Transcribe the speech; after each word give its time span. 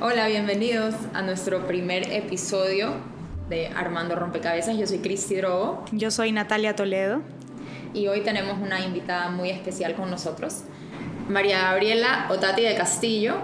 Hola, 0.00 0.28
bienvenidos 0.28 0.94
a 1.12 1.22
nuestro 1.22 1.66
primer 1.66 2.12
episodio 2.12 2.92
de 3.48 3.66
Armando 3.66 4.14
Rompecabezas. 4.14 4.78
Yo 4.78 4.86
soy 4.86 4.98
Cristi 4.98 5.34
Drogo. 5.34 5.84
Yo 5.90 6.12
soy 6.12 6.30
Natalia 6.30 6.76
Toledo. 6.76 7.20
Y 7.94 8.06
hoy 8.06 8.20
tenemos 8.20 8.58
una 8.58 8.78
invitada 8.78 9.28
muy 9.30 9.50
especial 9.50 9.96
con 9.96 10.08
nosotros. 10.08 10.62
María 11.28 11.62
Gabriela 11.62 12.28
Otati 12.30 12.62
de 12.62 12.76
Castillo 12.76 13.38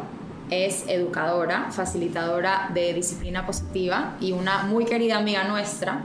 es 0.49 0.85
educadora, 0.87 1.73
facilitadora 1.73 2.71
de 2.73 2.95
disciplina 2.95 3.45
positiva 3.47 4.17
y 4.21 4.31
una 4.31 4.63
muy 4.63 4.85
querida 4.85 5.17
amiga 5.17 5.43
nuestra. 5.49 6.03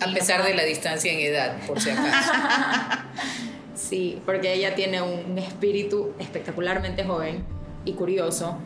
A 0.00 0.12
pesar 0.14 0.44
de 0.44 0.54
la 0.54 0.62
distancia 0.62 1.12
en 1.12 1.18
edad, 1.18 1.56
por 1.66 1.80
si 1.80 1.90
acaso. 1.90 2.32
sí, 3.74 4.22
porque 4.24 4.54
ella 4.54 4.76
tiene 4.76 5.02
un 5.02 5.36
espíritu 5.36 6.12
espectacularmente 6.20 7.02
joven 7.02 7.44
y 7.84 7.94
curioso 7.94 8.56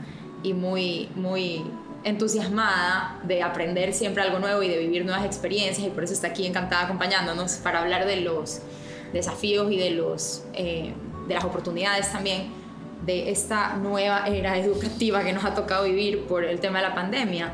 y 0.43 0.55
muy, 0.55 1.09
muy 1.15 1.65
entusiasmada 2.05 3.21
de 3.23 3.43
aprender 3.43 3.93
siempre 3.93 4.23
algo 4.23 4.39
nuevo 4.39 4.63
y 4.63 4.69
de 4.69 4.79
vivir 4.79 5.05
nuevas 5.05 5.25
experiencias 5.25 5.87
y 5.87 5.91
por 5.91 6.05
eso 6.05 6.15
está 6.15 6.29
aquí 6.29 6.47
encantada 6.47 6.85
acompañándonos 6.85 7.55
para 7.57 7.81
hablar 7.81 8.07
de 8.07 8.17
los 8.21 8.61
desafíos 9.13 9.71
y 9.71 9.77
de, 9.77 9.91
los, 9.91 10.45
eh, 10.55 10.95
de 11.29 11.35
las 11.35 11.45
oportunidades 11.45 12.11
también 12.11 12.51
de 13.05 13.31
esta 13.31 13.75
nueva 13.75 14.27
era 14.27 14.57
educativa 14.57 15.25
que 15.25 15.33
nos 15.33 15.45
ha 15.45 15.55
tocado 15.55 15.85
vivir 15.85 16.25
por 16.27 16.45
el 16.45 16.61
tema 16.61 16.81
de 16.81 16.89
la 16.89 16.95
pandemia, 16.95 17.53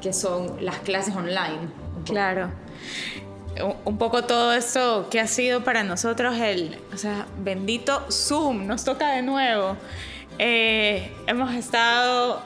que 0.00 0.12
son 0.12 0.56
las 0.60 0.78
clases 0.78 1.14
online. 1.14 1.68
Claro. 2.04 2.50
Un 3.84 3.96
poco 3.96 4.24
todo 4.24 4.52
esto 4.52 5.08
que 5.10 5.18
ha 5.18 5.26
sido 5.26 5.64
para 5.64 5.82
nosotros 5.82 6.36
el, 6.38 6.78
o 6.92 6.98
sea, 6.98 7.26
bendito 7.38 8.04
Zoom, 8.10 8.66
nos 8.66 8.84
toca 8.84 9.12
de 9.12 9.22
nuevo. 9.22 9.76
Eh, 10.38 11.12
hemos 11.26 11.54
estado 11.54 12.42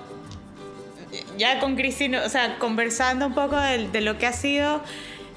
ya 1.36 1.58
con 1.58 1.76
Cristina, 1.76 2.22
o 2.24 2.28
sea, 2.28 2.58
conversando 2.58 3.26
un 3.26 3.34
poco 3.34 3.56
de, 3.56 4.00
lo 4.00 4.18
que 4.18 4.26
ha 4.26 4.32
sido 4.32 4.82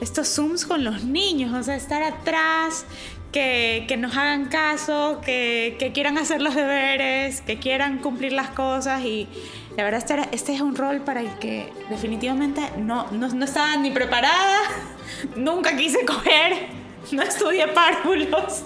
estos 0.02 0.28
Zooms 0.28 0.66
con 0.66 0.84
los 0.84 1.04
niños, 1.04 1.54
o 1.54 1.64
sea, 1.64 1.76
estar 1.76 2.04
atrás, 2.04 2.86
que, 3.32 3.86
que 3.88 3.98
nos 3.98 4.16
hagan 4.16 4.46
caso, 4.46 5.20
que, 5.26 5.76
que, 5.80 5.92
quieran 5.92 6.20
hacer 6.20 6.42
los 6.42 6.54
deberes, 6.54 7.42
que 7.42 7.58
quieran 7.58 7.98
cumplir 7.98 8.34
las 8.34 8.50
cosas 8.50 9.04
y 9.04 9.28
la 9.76 9.84
verdad 9.84 10.00
este, 10.00 10.36
este 10.36 10.54
es 10.54 10.62
un 10.62 10.76
rol 10.76 11.02
para 11.02 11.22
el 11.22 11.40
que 11.40 11.74
definitivamente 11.90 12.62
no, 12.78 13.10
no, 13.12 13.30
no 13.30 13.46
estaba 13.46 13.76
ni 13.78 13.90
preparada, 13.90 14.60
nunca 15.36 15.76
quise 15.76 16.06
coger 16.06 16.83
no 17.12 17.22
estudié 17.22 17.68
párvulos. 17.68 18.64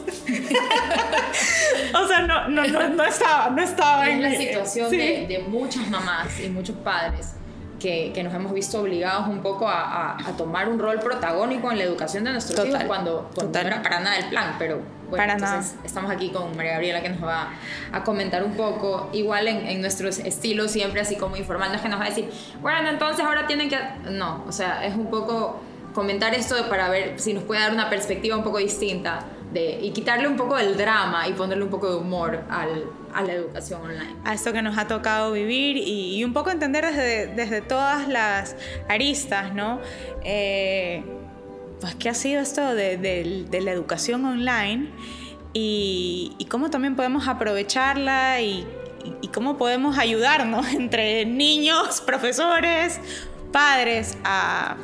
o 1.94 2.08
sea, 2.08 2.22
no, 2.22 2.48
no, 2.50 2.64
no, 2.68 3.04
estaba, 3.04 3.50
no 3.50 3.62
estaba 3.62 4.10
en 4.10 4.22
la 4.22 4.32
situación 4.32 4.92
de, 4.92 5.26
de, 5.28 5.40
muchas 5.48 5.90
mamás 5.90 6.40
y 6.40 6.50
muchos 6.50 6.76
padres 6.78 7.34
que, 7.80 8.12
que, 8.14 8.24
nos 8.24 8.34
hemos 8.34 8.54
visto 8.54 8.82
obligados 8.82 9.28
un 9.28 9.42
poco 9.42 9.68
a, 9.68 10.18
a, 10.18 10.32
tomar 10.36 10.68
un 10.68 10.80
rol 10.80 11.00
protagónico 11.00 11.72
en 11.72 11.78
la 11.78 11.84
educación 11.84 12.24
de 12.24 12.32
nuestros 12.32 12.68
hijos 12.68 12.84
cuando, 12.86 13.30
cuando 13.36 13.62
no 13.62 13.68
era 13.68 13.82
para 13.82 14.00
nada 14.00 14.18
el 14.18 14.30
plan, 14.30 14.56
pero 14.58 14.82
bueno, 15.10 15.18
para 15.18 15.34
entonces 15.34 15.74
nada. 15.74 15.86
estamos 15.86 16.12
aquí 16.12 16.30
con 16.30 16.56
María 16.58 16.74
Gabriela 16.74 17.02
que 17.02 17.10
nos 17.10 17.24
va 17.24 17.50
a 17.92 18.04
comentar 18.04 18.44
un 18.44 18.54
poco, 18.54 19.10
igual 19.14 19.48
en, 19.48 19.68
en 19.68 19.82
nuestros 19.82 20.20
estilos 20.20 20.72
siempre 20.72 21.02
así 21.02 21.16
como 21.16 21.38
informal, 21.38 21.70
no 21.70 21.76
es 21.76 21.82
que 21.82 21.90
nos 21.90 22.00
va 22.00 22.06
a 22.06 22.10
decir, 22.10 22.30
bueno, 22.62 22.90
entonces 22.90 23.24
ahora 23.24 23.46
tienen 23.46 23.70
que... 23.70 23.78
No, 24.10 24.44
o 24.48 24.52
sea, 24.52 24.84
es 24.86 24.96
un 24.96 25.10
poco 25.10 25.62
comentar 25.98 26.36
esto 26.36 26.56
para 26.70 26.90
ver 26.90 27.20
si 27.20 27.34
nos 27.34 27.44
puede 27.44 27.60
dar 27.60 27.74
una 27.74 27.90
perspectiva 27.90 28.38
un 28.38 28.44
poco 28.44 28.60
distinta 28.60 29.26
de, 29.52 29.80
y 29.82 29.90
quitarle 29.94 30.28
un 30.28 30.36
poco 30.36 30.56
del 30.56 30.78
drama 30.78 31.28
y 31.28 31.34
ponerle 31.34 31.64
un 31.64 31.72
poco 31.72 31.90
de 31.90 31.98
humor 31.98 32.44
al, 32.52 32.86
a 33.16 33.24
la 33.24 33.34
educación 33.34 33.82
online. 33.82 34.16
A 34.24 34.36
esto 34.36 34.54
que 34.54 34.62
nos 34.62 34.78
ha 34.78 34.88
tocado 34.88 35.32
vivir 35.32 35.76
y, 35.76 36.16
y 36.16 36.24
un 36.24 36.34
poco 36.34 36.52
entender 36.52 36.86
desde, 36.86 37.34
desde, 37.34 37.62
todas 37.62 38.08
las 38.08 38.56
aristas, 38.88 39.56
¿no? 39.56 39.80
Eh, 40.24 41.04
pues 41.82 41.96
qué 41.96 42.10
ha 42.10 42.14
sido 42.14 42.42
esto 42.42 42.76
de, 42.76 42.98
de, 42.98 43.48
de 43.50 43.62
la 43.62 43.72
educación 43.72 44.24
online 44.24 44.92
y, 45.54 46.36
y, 46.38 46.46
cómo 46.46 46.70
también 46.70 46.96
podemos 46.96 47.28
aprovecharla 47.28 48.40
y, 48.42 48.68
y 49.24 49.30
cómo 49.30 49.58
podemos 49.58 49.98
ayudarnos 49.98 50.68
entre 50.74 51.26
niños, 51.26 52.02
profesores, 52.02 53.00
padres 53.52 54.16
a 54.24 54.78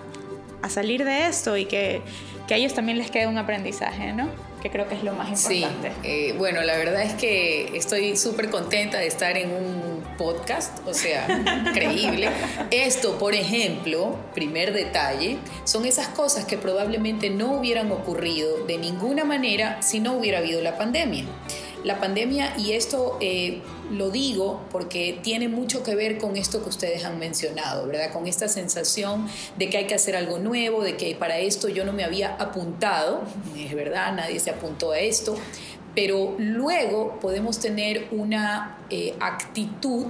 a 0.63 0.69
salir 0.69 1.03
de 1.03 1.27
esto 1.27 1.57
y 1.57 1.65
que, 1.65 2.01
que, 2.47 2.53
a 2.53 2.57
ellos 2.57 2.73
también 2.73 2.97
les 2.97 3.11
quede 3.11 3.27
un 3.27 3.37
aprendizaje, 3.37 4.13
¿no? 4.13 4.29
Que 4.61 4.69
creo 4.69 4.87
que 4.87 4.95
es 4.95 5.03
lo 5.03 5.13
más 5.13 5.27
importante. 5.29 5.89
Sí, 5.89 6.07
eh, 6.07 6.35
bueno, 6.37 6.61
la 6.61 6.77
verdad 6.77 7.01
es 7.01 7.13
que 7.15 7.75
estoy 7.75 8.15
súper 8.15 8.49
contenta 8.49 8.97
de 8.97 9.07
estar 9.07 9.37
en 9.37 9.51
un 9.51 10.01
podcast, 10.17 10.79
o 10.87 10.93
sea, 10.93 11.27
increíble. 11.67 12.29
Esto, 12.71 13.19
por 13.19 13.35
ejemplo, 13.35 14.17
primer 14.33 14.71
detalle, 14.71 15.37
son 15.65 15.85
esas 15.85 16.07
cosas 16.07 16.45
que 16.45 16.57
probablemente 16.57 17.29
no 17.29 17.51
hubieran 17.51 17.91
ocurrido 17.91 18.65
de 18.65 18.77
ninguna 18.77 19.25
manera 19.25 19.81
si 19.81 19.99
no 19.99 20.13
hubiera 20.13 20.37
habido 20.37 20.61
la 20.61 20.77
pandemia. 20.77 21.25
La 21.83 21.99
pandemia, 21.99 22.55
y 22.57 22.71
esto 22.71 23.17
eh, 23.19 23.61
lo 23.91 24.09
digo 24.09 24.61
porque 24.71 25.19
tiene 25.21 25.49
mucho 25.49 25.83
que 25.83 25.95
ver 25.95 26.17
con 26.17 26.37
esto 26.37 26.63
que 26.63 26.69
ustedes 26.69 27.03
han 27.03 27.19
mencionado, 27.19 27.87
¿verdad? 27.87 28.13
Con 28.13 28.25
esta 28.25 28.47
sensación 28.47 29.27
de 29.57 29.69
que 29.69 29.79
hay 29.79 29.87
que 29.87 29.95
hacer 29.95 30.15
algo 30.15 30.39
nuevo, 30.39 30.81
de 30.81 30.95
que 30.95 31.13
para 31.15 31.39
esto 31.39 31.67
yo 31.67 31.83
no 31.83 31.91
me 31.91 32.05
había 32.05 32.35
apuntado, 32.35 33.23
es 33.57 33.75
verdad, 33.75 34.13
nadie 34.13 34.39
se 34.39 34.49
apuntó 34.49 34.91
a 34.91 34.99
esto, 34.99 35.35
pero 35.93 36.35
luego 36.37 37.19
podemos 37.19 37.59
tener 37.59 38.07
una 38.11 38.77
eh, 38.89 39.13
actitud 39.19 40.07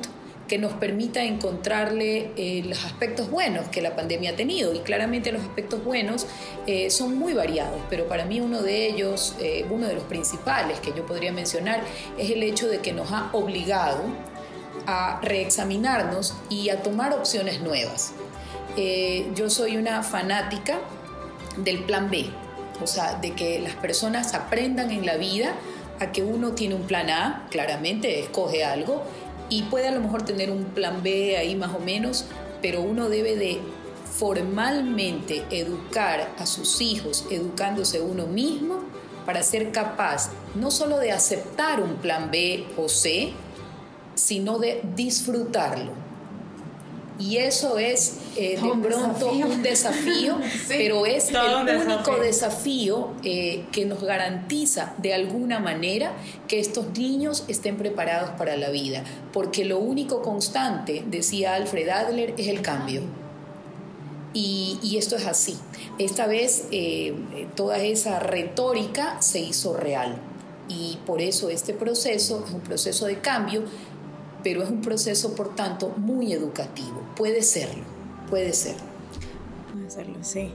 que 0.48 0.58
nos 0.58 0.74
permita 0.74 1.24
encontrarle 1.24 2.32
eh, 2.36 2.64
los 2.66 2.84
aspectos 2.86 3.30
buenos 3.30 3.70
que 3.70 3.82
la 3.82 3.96
pandemia 3.96 4.32
ha 4.32 4.36
tenido. 4.36 4.74
Y 4.74 4.80
claramente 4.80 5.32
los 5.32 5.42
aspectos 5.42 5.84
buenos 5.84 6.28
eh, 6.68 6.90
son 6.90 7.18
muy 7.18 7.34
variados, 7.34 7.80
pero 7.90 8.08
para 8.08 8.26
mí 8.26 8.42
uno 8.42 8.62
de 8.62 8.88
ellos, 8.88 9.36
eh, 9.40 9.66
uno 9.70 9.88
de 9.88 9.96
los 9.96 10.04
principales 10.04 10.80
que 10.80 10.94
yo 10.94 11.06
podría 11.06 11.32
mencionar, 11.32 11.82
es 12.18 12.30
el 12.30 12.44
hecho 12.44 12.68
de 12.68 12.80
que 12.80 12.92
nos 12.94 13.12
ha 13.12 13.30
obligado 13.32 14.04
a 14.86 15.22
reexaminarnos 15.22 16.36
y 16.50 16.70
a 16.70 16.84
tomar 16.84 17.14
opciones 17.14 17.62
nuevas. 17.62 18.14
yo 19.36 19.50
soy 19.50 19.78
una 19.78 20.04
fanática 20.04 20.80
del 21.58 21.84
plan 21.84 22.10
B, 22.10 22.26
o 22.82 22.88
sea, 22.88 23.16
de 23.16 23.32
que 23.32 23.60
las 23.60 23.76
personas 23.76 24.34
aprendan 24.34 24.92
en 24.92 25.06
la 25.06 25.16
vida 25.16 25.54
a 26.00 26.12
que 26.12 26.24
uno 26.24 26.52
tiene 26.52 26.76
un 26.76 26.84
plan 26.84 27.10
A, 27.10 27.48
claramente 27.50 28.20
escoge 28.20 28.66
algo, 28.66 29.04
y 29.54 29.62
puede 29.64 29.88
a 29.88 29.92
lo 29.92 30.00
mejor 30.00 30.24
tener 30.24 30.50
un 30.50 30.64
plan 30.66 31.04
B 31.04 31.38
ahí 31.38 31.56
más 31.56 31.76
o 31.76 31.80
menos, 31.80 32.26
pero 32.60 32.82
uno 32.82 33.08
debe 33.08 33.36
de 33.36 33.60
formalmente 34.18 35.46
educar 35.52 36.32
a 36.40 36.48
sus 36.48 36.82
hijos, 36.82 37.28
educándose 37.30 38.02
uno 38.02 38.26
mismo, 38.26 38.80
para 39.28 39.44
ser 39.44 39.72
capaz 39.72 40.32
no 40.56 40.72
solo 40.72 40.98
de 40.98 41.12
aceptar 41.12 41.82
un 41.82 41.98
plan 41.98 42.32
B 42.32 42.66
o 42.78 42.90
C, 42.90 43.32
sino 44.16 44.58
de 44.58 44.82
disfrutarlo. 44.96 46.03
Y 47.20 47.38
eso 47.38 47.78
es 47.78 48.16
eh, 48.36 48.60
de 48.60 48.88
pronto 48.88 49.32
un 49.32 49.62
desafío, 49.62 50.38
pero 50.68 51.06
es 51.06 51.30
el 51.30 51.78
único 51.88 52.18
desafío, 52.18 53.12
eh, 53.24 53.66
que 53.72 53.86
nos 53.86 54.02
garantiza 54.04 54.94
de 54.98 55.14
alguna 55.14 55.60
manera 55.60 56.14
que 56.48 56.60
estos 56.60 56.98
niños 56.98 57.46
estén 57.48 57.78
preparados 57.78 58.32
para 58.32 58.58
la 58.58 58.70
vida. 58.70 59.04
Porque 59.32 59.64
lo 59.64 59.78
único 59.78 60.22
constante, 60.22 61.04
decía 61.08 61.54
Alfred 61.54 61.90
Adler, 61.90 62.34
es 62.38 62.48
el 62.48 62.62
cambio. 62.62 63.02
Y, 64.34 64.80
y 64.82 64.98
esto 64.98 65.16
es 65.16 65.28
así. 65.28 65.56
Esta 66.00 66.26
vez 66.26 66.66
eh, 66.72 67.14
toda 67.56 67.78
esa 67.78 68.20
retórica 68.20 69.22
se 69.22 69.40
hizo 69.40 69.78
real. 69.78 70.18
Y 70.68 70.98
por 71.06 71.22
eso 71.22 71.50
este 71.50 71.74
proceso 71.74 72.44
es 72.46 72.54
un 72.54 72.62
proceso 72.62 73.06
de 73.06 73.20
cambio 73.20 73.64
pero 74.44 74.64
es 74.64 74.70
un 74.70 74.82
proceso, 74.82 75.36
por 75.36 75.56
tanto, 75.56 75.94
muy 75.98 76.34
educativo. 76.34 77.02
Puede 77.16 77.42
serlo, 77.42 77.84
puede 78.30 78.54
serlo. 78.54 78.84
Puede 79.74 79.90
serlo, 79.90 80.18
sí. 80.22 80.54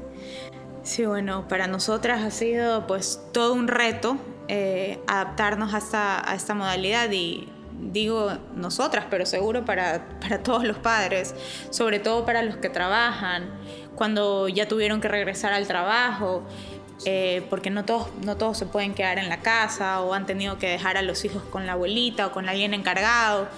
Sí, 0.83 1.05
bueno, 1.05 1.49
para 1.49 1.67
nosotras 1.67 2.23
ha 2.23 2.31
sido 2.31 2.87
pues 2.87 3.21
todo 3.33 3.53
un 3.53 3.69
reto 3.69 4.17
eh, 4.49 4.99
adaptarnos 5.07 5.75
a 5.75 5.79
esta, 5.79 6.31
a 6.31 6.35
esta 6.35 6.55
modalidad 6.55 7.11
y 7.11 7.49
digo 7.79 8.33
nosotras, 8.55 9.07
pero 9.11 9.27
seguro 9.27 9.65
para, 9.65 10.19
para 10.21 10.43
todos 10.43 10.65
los 10.65 10.79
padres, 10.79 11.35
sobre 11.71 11.99
todo 11.99 12.25
para 12.25 12.43
los 12.43 12.57
que 12.57 12.71
trabajan, 12.71 13.51
cuando 13.95 14.49
ya 14.49 14.67
tuvieron 14.69 15.01
que 15.01 15.09
regresar 15.09 15.53
al 15.53 15.67
trabajo, 15.67 16.45
eh, 17.05 17.47
porque 17.49 17.71
no 17.71 17.85
todos, 17.85 18.09
no 18.25 18.37
todos 18.37 18.59
se 18.59 18.67
pueden 18.67 18.95
quedar 18.95 19.19
en 19.19 19.29
la 19.29 19.41
casa 19.41 20.01
o 20.01 20.15
han 20.15 20.27
tenido 20.27 20.59
que 20.59 20.69
dejar 20.69 20.97
a 20.97 21.03
los 21.03 21.25
hijos 21.25 21.43
con 21.45 21.67
la 21.67 21.73
abuelita 21.73 22.27
o 22.29 22.33
con 22.33 22.49
alguien 22.49 22.75
encargado. 22.75 23.49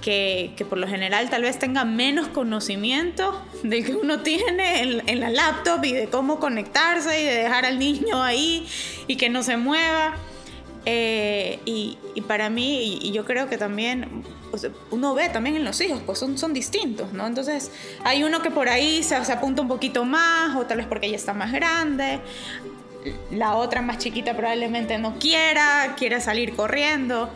Que, 0.00 0.54
por 0.68 0.78
lo 0.78 0.86
general 0.86 1.28
tal 1.28 1.42
vez 1.42 1.58
tenga 1.58 1.84
menos 1.84 2.28
conocimiento 2.28 3.42
del 3.62 3.84
que 3.84 3.94
uno 3.94 4.20
tiene 4.20 5.02
en, 5.06 5.20
la 5.20 5.28
laptop 5.28 5.84
y 5.84 5.92
de 5.92 6.08
cómo 6.08 6.38
conectarse 6.38 7.20
y 7.20 7.24
de 7.24 7.34
dejar 7.34 7.66
al 7.66 7.78
niño 7.78 8.22
ahí 8.22 8.66
y 9.06 9.16
que 9.16 9.28
no 9.28 9.42
se 9.42 9.56
mueva. 9.56 10.14
Eh, 10.86 11.58
y, 11.66 11.98
para 12.26 12.48
mí, 12.48 13.00
y, 13.02 13.12
yo 13.12 13.26
creo 13.26 13.50
que 13.50 13.58
también 13.58 14.24
uno 14.90 15.14
ve 15.14 15.28
también 15.28 15.56
en 15.56 15.64
los 15.64 15.78
hijos, 15.82 16.00
pues 16.06 16.18
son, 16.18 16.54
distintos, 16.54 17.12
¿no? 17.12 17.26
Entonces 17.26 17.70
hay 18.04 18.24
uno 18.24 18.40
que 18.40 18.50
por 18.50 18.70
ahí 18.70 19.02
se, 19.02 19.14
apunta 19.16 19.60
un 19.60 19.68
poquito 19.68 20.06
más 20.06 20.56
o 20.56 20.64
tal 20.64 20.78
vez 20.78 20.86
porque 20.86 21.06
ella 21.06 21.16
está 21.16 21.34
más 21.34 21.52
grande 21.52 22.20
la 23.30 23.56
otra 23.56 23.82
más 23.82 23.98
chiquita 23.98 24.36
probablemente 24.36 24.98
no 24.98 25.18
quiera, 25.18 25.94
quiera 25.96 26.20
salir 26.20 26.54
corriendo. 26.54 27.30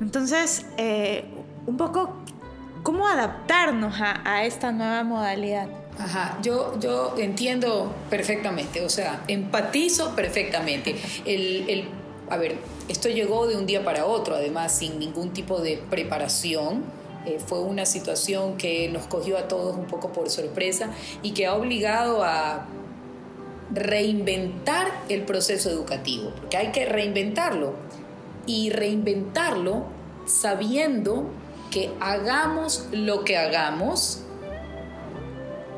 Entonces, 0.00 0.66
eh, 0.78 1.24
un 1.66 1.76
poco, 1.76 2.12
¿cómo 2.82 3.06
adaptarnos 3.06 3.94
a, 4.00 4.44
esta 4.44 4.72
nueva 4.72 5.04
modalidad? 5.04 5.68
Ajá, 5.98 6.38
yo, 6.42 6.78
yo 6.80 7.14
entiendo 7.18 7.94
perfectamente, 8.10 8.84
o 8.84 8.88
sea, 8.88 9.22
empatizo 9.28 10.14
perfectamente. 10.16 10.96
El, 11.24 11.88
a 12.30 12.36
ver, 12.36 12.56
esto 12.88 13.08
llegó 13.08 13.46
de 13.46 13.56
un 13.56 13.66
día 13.66 13.84
para 13.84 14.06
otro, 14.06 14.34
además 14.34 14.76
sin 14.76 14.98
ningún 14.98 15.32
tipo 15.32 15.60
de 15.60 15.82
preparación. 15.90 16.82
Eh, 17.26 17.38
fue 17.44 17.60
una 17.60 17.86
situación 17.86 18.56
que 18.56 18.88
nos 18.88 19.06
cogió 19.06 19.38
a 19.38 19.46
todos 19.46 19.76
un 19.76 19.86
poco 19.86 20.12
por 20.12 20.28
sorpresa 20.28 20.90
y 21.22 21.32
que 21.32 21.46
ha 21.46 21.54
obligado 21.54 22.24
a 22.24 22.66
reinventar 23.70 24.88
el 25.08 25.22
proceso 25.22 25.70
educativo, 25.70 26.32
porque 26.36 26.56
hay 26.56 26.72
que 26.72 26.84
reinventarlo 26.84 27.74
y 28.46 28.70
reinventarlo 28.70 29.84
sabiendo 30.26 31.30
que 31.72 31.90
hagamos 32.00 32.86
lo 32.92 33.24
que 33.24 33.36
hagamos, 33.38 34.20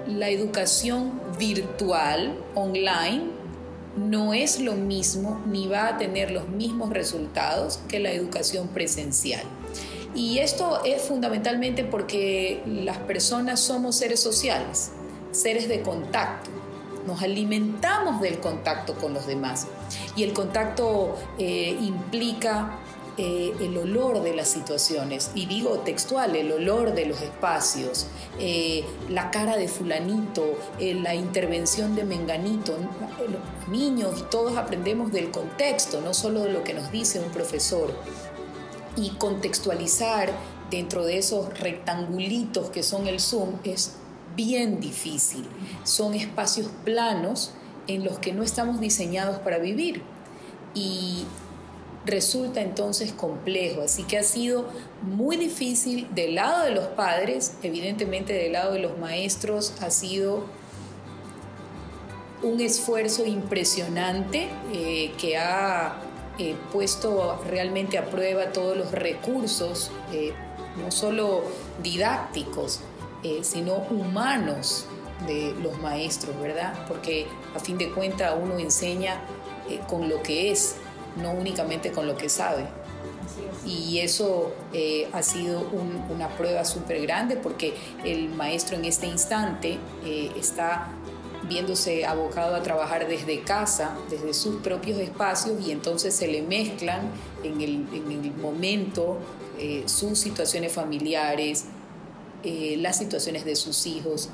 la 0.07 0.29
educación 0.29 1.21
virtual, 1.39 2.37
online, 2.55 3.31
no 3.97 4.35
es 4.35 4.61
lo 4.61 4.75
mismo 4.75 5.41
ni 5.47 5.69
va 5.69 5.87
a 5.87 5.97
tener 5.97 6.33
los 6.33 6.49
mismos 6.49 6.91
resultados 6.91 7.79
que 7.89 8.01
la 8.01 8.11
educación 8.11 8.69
presencial. 8.69 9.45
Y 10.17 10.41
esto 10.41 10.85
es 10.85 11.03
fundamentalmente 11.03 11.85
porque 11.85 12.61
las 12.67 12.99
personas 12.99 13.61
somos 13.61 13.97
seres 13.97 14.21
sociales, 14.21 14.91
seres 15.31 15.69
de 15.69 15.81
contacto 15.81 16.51
nos 17.07 17.23
alimentamos 17.23 18.21
del 18.21 18.41
contacto 18.41 18.95
con 18.95 19.15
los 19.15 19.27
demás. 19.27 19.67
Y 20.17 20.23
el 20.23 20.33
contacto 20.33 21.17
eh, 21.39 21.77
implica 21.81 22.79
eh, 23.17 23.55
el 23.61 23.77
olor 23.79 24.23
de 24.23 24.35
las 24.35 24.49
situaciones, 24.49 25.31
y 25.35 25.47
digo 25.47 25.79
textual, 25.81 26.35
el 26.35 26.51
olor 26.51 26.95
de 26.95 27.07
los 27.07 27.21
espacios, 27.21 28.09
eh, 28.41 28.85
la 29.09 29.31
cara 29.31 29.57
de 29.57 29.69
fulanito, 29.69 30.45
la 30.81 31.15
intervención 31.15 31.95
de 31.95 32.05
menganito. 32.05 32.77
Los 33.21 33.69
niños 33.69 34.29
todos 34.31 34.57
aprendemos 34.57 35.13
del 35.13 35.31
contexto, 35.31 36.01
no 36.01 36.13
solo 36.13 36.43
de 36.43 36.53
lo 36.53 36.65
que 36.65 36.75
nos 36.75 36.91
dice 36.91 37.21
un 37.21 37.31
profesor. 37.31 37.93
Y 38.97 39.11
contextualizar 39.11 40.33
dentro 40.71 41.05
de 41.05 41.19
esos 41.19 41.59
rectangulitos 41.61 42.71
que 42.71 42.83
son 42.83 43.07
el 43.07 43.21
Zoom 43.21 43.51
es 43.63 43.93
bien 44.35 44.81
difícil. 44.81 45.47
Son 45.85 46.15
espacios 46.15 46.69
planos 46.85 47.53
en 47.87 48.05
los 48.05 48.19
que 48.19 48.33
no 48.33 48.43
estamos 48.43 48.81
diseñados 48.81 49.39
para 49.39 49.59
vivir. 49.59 50.03
Y 50.75 51.25
resulta 52.07 52.61
entonces 52.61 53.13
complejo. 53.13 53.83
Así 53.83 54.05
que 54.05 54.19
ha 54.19 54.23
sido 54.23 54.67
muy 55.03 55.37
difícil 55.37 56.09
del 56.15 56.37
lado 56.37 56.65
de 56.65 56.71
los 56.71 56.87
padres, 56.89 57.55
evidentemente 57.63 58.33
del 58.33 58.53
lado 58.53 58.73
de 58.73 58.81
los 58.81 58.99
maestros 58.99 59.75
ha 59.81 59.91
sido 59.91 60.45
un 62.43 62.61
esfuerzo 62.61 63.25
impresionante 63.25 64.49
eh, 64.73 65.13
que 65.19 65.39
ha 65.39 65.97
eh, 66.39 66.55
puesto 66.73 67.41
realmente 67.49 67.97
a 67.97 68.05
prueba 68.05 68.53
todos 68.53 68.77
los 68.77 68.93
recursos, 68.93 69.91
eh, 70.13 70.33
no 70.77 70.91
solo 70.91 71.43
didácticos, 71.83 72.81
sino 73.41 73.77
humanos 73.89 74.85
de 75.27 75.55
los 75.63 75.81
maestros, 75.81 76.39
¿verdad? 76.43 76.85
Porque 76.87 77.27
a 77.57 77.59
fin 77.59 77.79
de 77.79 77.91
cuentas 77.91 78.35
uno 78.39 78.59
enseña 78.59 79.19
con 79.89 80.11
lo 80.11 80.23
que 80.23 80.51
es, 80.51 80.77
no 81.17 81.33
únicamente 81.33 81.93
con 81.93 82.07
lo 82.07 82.17
que 82.17 82.29
sabe. 82.29 82.67
Y 83.67 84.01
eso 84.01 84.53
eh, 84.73 85.09
ha 85.13 85.23
sido 85.23 85.67
una 86.11 86.29
prueba 86.37 86.65
súper 86.65 87.01
grande 87.03 87.37
porque 87.37 87.75
el 88.05 88.29
maestro 88.29 88.77
en 88.77 88.85
este 88.85 89.07
instante 89.07 89.79
está 90.37 90.89
viéndose 91.49 92.05
abocado 92.05 92.55
a 92.55 92.63
trabajar 92.63 93.09
desde 93.09 93.41
casa, 93.41 93.97
desde 94.11 94.35
sus 94.35 94.57
propios 94.57 94.99
espacios 94.99 95.67
y 95.67 95.73
entonces 95.73 96.15
se 96.15 96.27
le 96.29 96.43
mezclan 96.43 97.11
en 97.43 97.61
el, 97.61 97.87
en 97.93 98.13
el 98.13 98.35
momento 98.35 99.19
sus 99.87 100.19
situaciones 100.19 100.73
familiares, 100.73 101.67
eh, 102.45 102.77
las 102.77 102.99
situaciones 102.99 103.47
de 103.47 103.57
sus 103.57 103.87
hijos, 103.87 104.29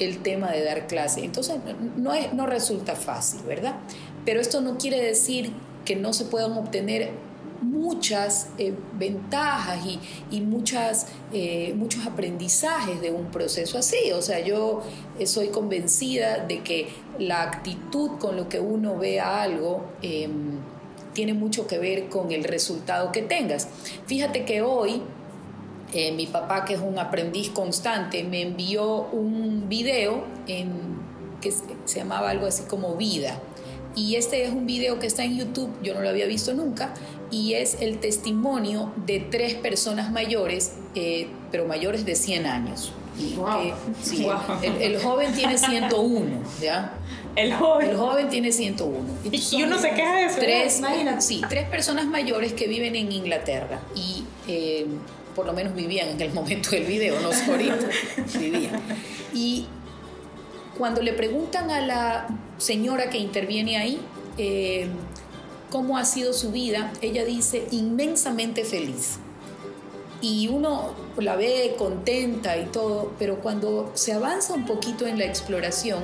el 0.00 0.18
tema 0.18 0.50
de 0.50 0.64
dar 0.64 0.88
clase. 0.88 1.24
Entonces 1.24 1.58
no, 1.96 2.12
no 2.32 2.46
resulta 2.46 2.96
fácil, 2.96 3.42
¿verdad? 3.42 3.76
Pero 4.24 4.40
esto 4.40 4.60
no 4.60 4.78
quiere 4.78 5.00
decir 5.00 5.52
que 5.84 5.96
no 5.96 6.12
se 6.12 6.24
puedan 6.24 6.52
obtener 6.52 7.10
muchas 7.60 8.48
eh, 8.58 8.74
ventajas 8.94 9.78
y, 10.30 10.40
muchas, 10.40 11.06
eh, 11.32 11.74
muchos 11.76 12.06
aprendizajes 12.06 13.00
de 13.00 13.10
un 13.10 13.30
proceso 13.30 13.78
así. 13.78 14.12
O 14.12 14.22
sea, 14.22 14.40
yo 14.40 14.82
soy 15.24 15.48
convencida 15.48 16.38
de 16.38 16.62
que 16.62 16.88
la 17.18 17.42
actitud 17.42 18.18
con 18.18 18.36
lo 18.36 18.48
que 18.48 18.58
uno 18.58 18.98
ve 18.98 19.20
algo 19.20 19.84
em, 20.02 20.58
tiene 21.12 21.34
mucho 21.34 21.66
que 21.66 21.78
ver 21.78 22.08
con 22.08 22.32
el 22.32 22.44
resultado 22.44 23.12
que 23.12 23.22
tengas. 23.22 23.68
Fíjate 24.06 24.44
que 24.44 24.62
hoy 24.62 25.02
eh, 25.94 26.10
mi 26.12 26.26
papá, 26.26 26.64
que 26.64 26.74
es 26.74 26.80
un 26.80 26.98
aprendiz 26.98 27.50
constante, 27.50 28.24
me 28.24 28.40
envió 28.40 29.08
un 29.12 29.68
video 29.68 30.24
en, 30.46 30.70
que 31.42 31.52
se 31.52 31.98
llamaba 31.98 32.30
algo 32.30 32.46
así 32.46 32.64
como 32.64 32.96
Vida. 32.96 33.38
Y 33.94 34.16
este 34.16 34.44
es 34.44 34.50
un 34.50 34.66
video 34.66 34.98
que 34.98 35.06
está 35.06 35.24
en 35.24 35.36
YouTube, 35.38 35.70
yo 35.82 35.94
no 35.94 36.00
lo 36.00 36.08
había 36.08 36.26
visto 36.26 36.54
nunca, 36.54 36.94
y 37.30 37.54
es 37.54 37.78
el 37.80 37.98
testimonio 37.98 38.92
de 39.06 39.20
tres 39.20 39.54
personas 39.54 40.10
mayores, 40.10 40.74
eh, 40.94 41.28
pero 41.50 41.66
mayores 41.66 42.04
de 42.04 42.14
100 42.14 42.46
años. 42.46 42.92
el, 44.62 44.98
joven 44.98 45.32
tiene 45.34 45.58
101, 45.58 46.42
¿ya? 46.60 46.94
El 47.36 47.54
joven. 47.54 47.90
El 47.90 47.96
joven 47.96 48.28
tiene 48.28 48.52
101. 48.52 48.98
Y, 49.30 49.62
uno 49.62 49.78
se 49.78 49.90
queja 49.90 50.16
de 50.16 50.24
eso. 50.26 50.38
Tres, 50.38 50.80
sí, 51.20 51.40
tres 51.48 51.68
personas 51.68 52.06
mayores 52.06 52.52
que 52.52 52.66
viven 52.68 52.96
en 52.96 53.12
Inglaterra. 53.12 53.80
Y 53.94 54.24
eh, 54.48 54.86
por 55.34 55.46
lo 55.46 55.52
menos 55.52 55.74
vivían 55.74 56.08
en 56.08 56.20
el 56.20 56.32
momento 56.32 56.70
del 56.70 56.84
video, 56.84 57.20
no 57.20 57.28
ahorita, 57.28 57.88
vivían. 58.38 58.80
Y 59.34 59.66
cuando 60.82 61.00
le 61.00 61.12
preguntan 61.12 61.70
a 61.70 61.80
la 61.80 62.26
señora 62.58 63.08
que 63.08 63.16
interviene 63.16 63.76
ahí 63.76 64.00
eh, 64.36 64.88
cómo 65.70 65.96
ha 65.96 66.04
sido 66.04 66.32
su 66.32 66.50
vida, 66.50 66.92
ella 67.00 67.24
dice 67.24 67.68
inmensamente 67.70 68.64
feliz. 68.64 69.20
Y 70.20 70.48
uno 70.48 70.92
la 71.18 71.36
ve 71.36 71.76
contenta 71.78 72.58
y 72.58 72.64
todo, 72.64 73.12
pero 73.16 73.38
cuando 73.38 73.92
se 73.94 74.12
avanza 74.12 74.54
un 74.54 74.66
poquito 74.66 75.06
en 75.06 75.20
la 75.20 75.24
exploración, 75.24 76.02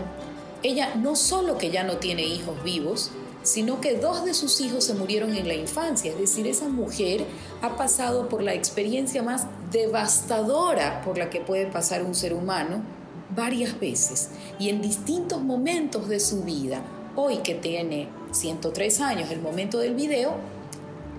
ella 0.62 0.94
no 0.94 1.16
solo 1.16 1.58
que 1.58 1.72
ya 1.72 1.82
no 1.82 1.96
tiene 1.96 2.22
hijos 2.22 2.62
vivos, 2.62 3.10
sino 3.42 3.80
que 3.80 3.96
dos 3.96 4.24
de 4.24 4.32
sus 4.32 4.60
hijos 4.60 4.84
se 4.84 4.94
murieron 4.94 5.34
en 5.34 5.48
la 5.48 5.54
infancia. 5.54 6.12
Es 6.12 6.20
decir, 6.20 6.46
esa 6.46 6.68
mujer 6.68 7.24
ha 7.62 7.74
pasado 7.74 8.28
por 8.28 8.44
la 8.44 8.54
experiencia 8.54 9.24
más 9.24 9.48
devastadora 9.72 11.02
por 11.02 11.18
la 11.18 11.30
que 11.30 11.40
puede 11.40 11.66
pasar 11.66 12.04
un 12.04 12.14
ser 12.14 12.32
humano 12.32 12.96
varias 13.34 13.78
veces 13.78 14.30
y 14.58 14.68
en 14.68 14.80
distintos 14.80 15.42
momentos 15.42 16.08
de 16.08 16.20
su 16.20 16.42
vida. 16.42 16.82
Hoy 17.16 17.38
que 17.38 17.54
tiene 17.54 18.08
103 18.30 19.00
años, 19.00 19.30
el 19.30 19.40
momento 19.40 19.78
del 19.78 19.94
video, 19.94 20.34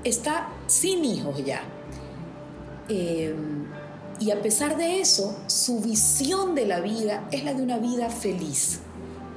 está 0.04 0.50
sin 0.68 1.04
hijos 1.04 1.44
ya. 1.44 1.62
Eh, 2.88 3.36
y 4.20 4.32
a 4.32 4.42
pesar 4.42 4.78
de 4.78 5.02
eso, 5.02 5.38
su 5.48 5.82
visión 5.82 6.56
de 6.56 6.66
la 6.66 6.80
vida 6.80 7.28
es 7.32 7.44
la 7.44 7.54
de 7.54 7.64
una 7.64 7.80
vida 7.80 8.10
feliz 8.10 8.80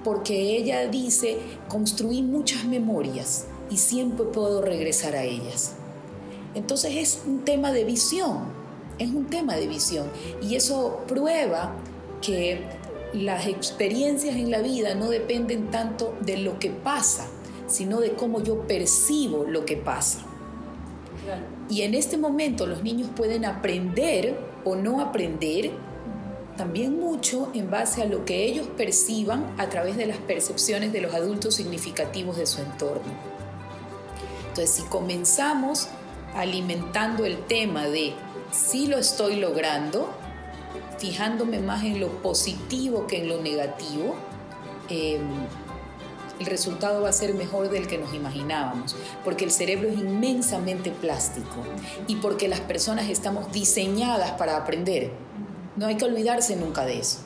porque 0.05 0.57
ella 0.57 0.89
dice, 0.89 1.39
construí 1.69 2.23
muchas 2.23 2.65
memorias 2.65 3.47
y 3.71 3.77
siempre 3.77 4.27
puedo 4.27 4.63
regresar 4.63 5.15
a 5.15 5.25
ellas. 5.25 5.73
Entonces 6.55 6.97
es 6.97 7.23
un 7.27 7.45
tema 7.45 7.73
de 7.73 7.85
visión, 7.85 8.41
es 8.99 9.11
un 9.11 9.27
tema 9.27 9.57
de 9.57 9.67
visión. 9.67 10.11
Y 10.43 10.57
eso 10.57 11.01
prueba 11.07 11.73
que 12.23 12.63
las 13.13 13.47
experiencias 13.47 14.37
en 14.37 14.51
la 14.51 14.63
vida 14.63 14.95
no 14.95 15.11
dependen 15.11 15.71
tanto 15.71 16.17
de 16.21 16.39
lo 16.39 16.59
que 16.59 16.71
pasa, 16.71 17.27
sino 17.67 18.01
de 18.01 18.13
cómo 18.13 18.43
yo 18.43 18.67
percibo 18.67 19.45
lo 19.45 19.67
que 19.67 19.77
pasa. 19.77 20.21
Y 21.69 21.83
en 21.83 21.95
este 21.95 22.17
momento 22.17 22.67
los 22.67 22.83
niños 22.83 23.11
pueden 23.15 23.45
aprender 23.45 24.39
o 24.65 24.77
no 24.77 25.01
aprender 25.01 25.71
también 26.57 26.99
mucho 26.99 27.51
en 27.55 27.71
base 27.71 28.03
a 28.03 28.07
lo 28.07 28.25
que 28.25 28.45
ellos 28.45 28.67
perciban 28.77 29.55
a 29.59 29.69
través 29.69 29.97
de 29.97 30.07
las 30.07 30.19
percepciones 30.19 30.93
de 30.93 31.01
los 31.01 31.15
adultos 31.15 31.55
significativos 31.55 32.37
de 32.37 32.47
su 32.47 32.61
entorno. 32.61 33.13
Entonces, 34.49 34.71
si 34.71 34.83
comenzamos 34.83 35.89
alimentando 36.35 37.25
el 37.25 37.39
tema 37.47 37.87
de 37.87 38.13
si 38.53 38.87
lo 38.87 38.99
estoy 38.99 39.37
logrando, 39.37 40.11
fijándome 41.03 41.59
más 41.59 41.83
en 41.83 41.99
lo 41.99 42.23
positivo 42.23 43.09
que 43.09 43.23
en 43.23 43.29
lo 43.29 43.43
negativo, 43.43 44.15
em, 44.89 45.21
el 46.39 46.47
resultado 46.47 47.03
va 47.03 47.09
a 47.09 47.13
ser 47.13 47.35
mejor 47.35 47.71
del 47.71 47.89
que 47.89 47.99
nos 47.99 48.15
imaginábamos, 48.15 48.95
porque 49.25 49.45
el 49.45 49.51
cerebro 49.51 49.89
es 49.89 49.99
inmensamente 49.99 50.93
plástico 50.93 51.57
y 52.07 52.17
porque 52.17 52.47
las 52.47 52.61
personas 52.61 53.11
estamos 53.11 53.51
diseñadas 53.51 54.31
para 54.33 54.57
aprender. 54.57 55.11
No 55.75 55.87
hay 55.87 55.97
que 55.97 56.05
olvidarse 56.05 56.55
nunca 56.55 56.85
de 56.85 57.01
eso. 57.01 57.19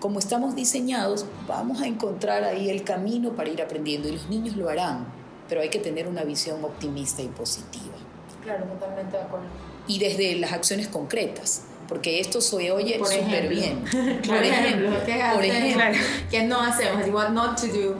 Como 0.00 0.18
estamos 0.18 0.56
diseñados, 0.56 1.26
vamos 1.46 1.82
a 1.82 1.86
encontrar 1.86 2.42
ahí 2.42 2.70
el 2.70 2.84
camino 2.84 3.32
para 3.32 3.50
ir 3.50 3.60
aprendiendo 3.60 4.08
y 4.08 4.12
los 4.12 4.30
niños 4.30 4.56
lo 4.56 4.70
harán, 4.70 5.08
pero 5.46 5.60
hay 5.60 5.68
que 5.68 5.78
tener 5.78 6.08
una 6.08 6.24
visión 6.24 6.64
optimista 6.64 7.20
y 7.20 7.28
positiva. 7.28 7.96
Claro, 8.42 8.64
totalmente 8.64 9.14
de 9.14 9.22
acuerdo. 9.24 9.46
Y 9.86 9.98
desde 9.98 10.36
las 10.36 10.52
acciones 10.52 10.88
concretas, 10.88 11.64
porque 11.88 12.20
esto 12.20 12.40
se 12.40 12.70
oye 12.70 12.98
súper 12.98 13.48
bien. 13.48 13.84
Por 14.26 14.42
ejemplo, 14.42 14.90
¿qué, 15.04 15.22
por 15.34 15.44
ejemplo, 15.44 16.00
¿qué 16.30 16.42
no 16.42 16.60
hacemos? 16.60 17.08
What 17.08 17.30
not 17.30 17.60
to 17.60 17.66
do. 17.66 17.96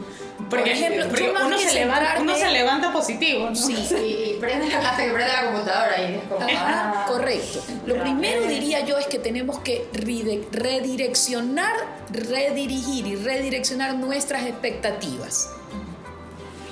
Por 0.51 0.59
ejemplo, 0.59 1.07
uno, 1.47 1.59
se 1.59 1.75
levanta, 1.75 2.17
uno 2.21 2.37
se 2.37 2.51
levanta 2.51 2.93
positivo, 2.93 3.51
¿no? 3.51 3.57
Sí, 3.57 3.75
y, 3.75 4.41
prende 4.41 4.69
la, 4.69 4.91
hasta 4.91 5.05
que 5.05 5.11
prende 5.11 5.33
la 5.33 5.45
computadora 5.45 6.01
y 6.01 6.15
es 6.15 6.23
como, 6.25 6.47
ah, 6.59 7.05
correcto. 7.09 7.63
Lo 7.87 8.01
primero 8.01 8.47
diría 8.47 8.85
yo 8.85 8.99
es 8.99 9.07
que 9.07 9.19
tenemos 9.19 9.61
que 9.61 9.87
redireccionar, 9.93 11.75
redirigir 12.11 13.07
y 13.07 13.17
redireccionar 13.17 13.95
nuestras 13.95 14.47
expectativas. 14.47 15.51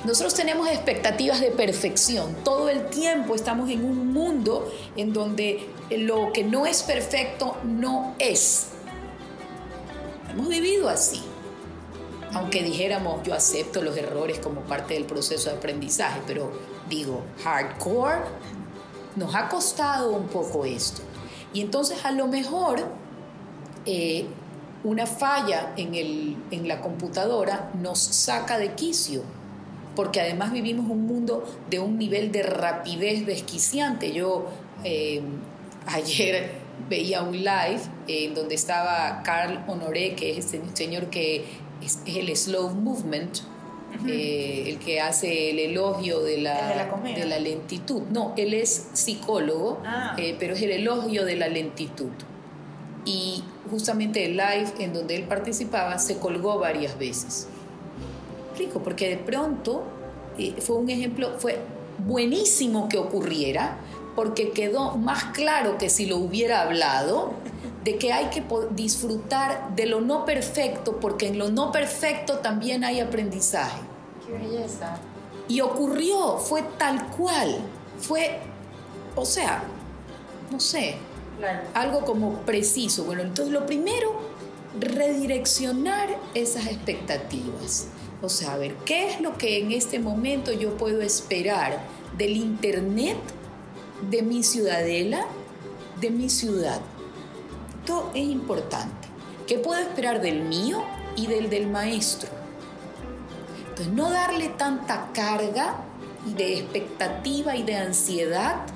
Nosotros 0.05 0.35
tenemos 0.35 0.69
expectativas 0.69 1.41
de 1.41 1.53
perfección. 1.53 2.35
Todo 2.43 2.69
el 2.69 2.87
tiempo 2.87 3.37
estamos 3.37 3.71
en 3.71 3.85
un 3.85 4.13
mundo 4.13 4.69
en 4.97 5.13
donde 5.13 5.69
lo 5.91 6.33
que 6.33 6.43
no 6.43 6.67
es 6.67 6.83
perfecto 6.83 7.57
no 7.63 8.17
es. 8.19 8.69
Hemos 10.29 10.49
vivido 10.49 10.89
así. 10.89 11.23
Aunque 12.33 12.65
dijéramos 12.65 13.23
yo 13.23 13.33
acepto 13.33 13.81
los 13.81 13.97
errores 13.97 14.41
como 14.41 14.63
parte 14.63 14.95
del 14.95 15.05
proceso 15.05 15.51
de 15.51 15.57
aprendizaje, 15.57 16.21
pero 16.27 16.51
digo, 16.89 17.23
hardcore, 17.45 18.23
nos 19.15 19.35
ha 19.37 19.49
costado 19.49 20.11
un 20.11 20.27
poco 20.27 20.65
esto. 20.65 21.03
Y 21.53 21.61
entonces 21.61 22.05
a 22.05 22.11
lo 22.11 22.27
mejor 22.27 22.83
eh, 23.87 24.27
una 24.83 25.07
falla 25.07 25.75
en, 25.77 25.95
en 26.51 26.67
la 26.67 26.81
computadora 26.81 27.71
nos 27.81 28.01
saca 28.01 28.59
de 28.59 28.75
quicio 28.75 29.23
porque 29.95 30.21
además 30.21 30.53
vivimos 30.53 30.89
un 30.91 31.07
mundo 31.07 31.45
de 31.69 31.79
un 31.79 31.99
nivel 31.99 32.33
de 32.33 32.43
rapidez 32.43 33.27
desquiciante. 33.27 34.13
Yo 34.13 34.47
eh, 34.85 35.23
ayer 35.87 36.51
veía 36.89 37.23
un 37.23 37.37
live 37.37 37.81
en 38.09 38.35
donde 38.35 38.55
estaba 38.55 39.23
Carl 39.23 39.65
Honoré, 39.67 40.15
que 40.15 40.31
es 40.31 40.39
este 40.39 40.61
señor 40.75 41.11
que 41.11 41.45
es, 41.83 42.01
el 42.07 42.35
slow 42.37 42.71
movement, 42.71 43.39
eh, 44.09 44.65
el 44.69 44.79
que 44.79 45.01
hace 45.01 45.51
el 45.51 45.59
elogio 45.59 46.21
de 46.21 46.39
la, 46.39 46.89
de 47.15 47.27
la, 47.27 47.39
lentitud. 47.39 48.03
No, 48.11 48.33
él 48.39 48.55
es 48.55 48.89
psicólogo, 48.95 49.83
ah. 49.85 50.17
eh, 50.19 50.35
pero 50.39 50.55
es 50.55 50.63
el 50.63 50.71
elogio 50.71 51.27
de 51.27 51.37
la 51.37 51.49
lentitud. 51.49 52.11
Y 53.05 53.45
justamente 53.71 54.25
el 54.25 54.37
live 54.37 54.73
en 54.79 54.95
donde 54.95 55.17
él 55.17 55.25
participaba 55.25 55.99
se 55.99 56.19
colgó 56.19 56.59
varias 56.59 56.99
veces 56.99 57.49
rico, 58.57 58.81
porque 58.83 59.09
de 59.09 59.17
pronto 59.17 59.85
eh, 60.39 60.55
fue 60.61 60.77
un 60.77 60.91
ejemplo, 60.91 61.39
fue 61.39 61.61
buenísimo 61.99 62.89
que 62.89 62.99
ocurriera, 62.99 63.77
porque 64.15 64.51
quedó 64.51 64.97
más 64.97 65.25
claro 65.27 65.79
que 65.79 65.89
si 65.89 66.07
lo 66.07 66.19
hubiera 66.19 66.63
hablado, 66.63 67.33
de 67.85 67.99
que 67.99 68.13
hay 68.13 68.27
que 68.27 68.45
disfrutar 68.71 69.75
de 69.75 69.87
lo 69.87 70.01
no 70.01 70.25
perfecto, 70.25 70.99
porque 71.01 71.29
en 71.29 71.39
lo 71.39 71.51
no 71.51 71.73
perfecto 71.73 72.39
también 72.39 72.85
hay 72.85 73.01
aprendizaje. 73.01 73.81
Qué 74.27 74.33
belleza. 74.33 74.99
Y 75.49 75.61
ocurrió, 75.61 76.39
fue 76.39 76.63
tal 76.79 77.09
cual, 77.09 77.59
fue, 77.99 78.39
o 79.17 79.25
sea, 79.25 79.65
no 80.51 80.61
sé, 80.61 80.97
algo 81.75 82.05
como 82.05 82.35
preciso. 82.43 83.05
Bueno, 83.05 83.23
entonces 83.23 83.53
lo 83.53 83.67
primero, 83.67 84.21
redireccionar 84.79 86.09
esas 86.35 86.67
expectativas. 86.67 87.89
O 88.23 88.29
sea, 88.29 88.55
a 88.55 88.57
ver, 88.57 88.77
¿qué 88.85 89.09
es 89.09 89.21
lo 89.21 89.37
que 89.37 89.59
en 89.59 89.73
este 89.73 89.99
momento 89.99 90.53
yo 90.53 90.77
puedo 90.77 91.03
esperar 91.03 91.81
del 92.17 92.37
Internet, 92.37 93.19
de 94.09 94.23
mi 94.23 94.45
ciudadela, 94.45 95.27
de 96.01 96.11
mi 96.11 96.31
ciudad? 96.31 96.81
Esto 97.81 98.13
es 98.15 98.23
importante. 98.23 99.09
¿Qué 99.49 99.59
puedo 99.59 99.81
esperar 99.81 100.23
del 100.23 100.43
mío 100.45 100.85
y 101.17 101.27
del 101.27 101.51
del 101.51 101.67
maestro? 101.67 102.31
Entonces, 103.71 103.93
no 103.93 104.09
darle 104.09 104.51
tanta 104.51 105.11
carga 105.13 105.79
y 106.25 106.35
de 106.35 106.59
expectativa 106.59 107.57
y 107.57 107.65
de 107.65 107.75
ansiedad 107.75 108.67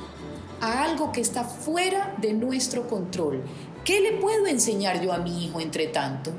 a 0.60 0.82
algo 0.82 1.12
que 1.12 1.20
está 1.20 1.44
fuera 1.44 2.16
de 2.18 2.32
nuestro 2.32 2.88
control. 2.88 3.44
¿Qué 3.84 4.00
le 4.00 4.14
puedo 4.14 4.48
enseñar 4.48 5.00
yo 5.00 5.12
a 5.12 5.18
mi 5.18 5.44
hijo 5.44 5.60
entre 5.60 5.86
tanto? 5.86 6.32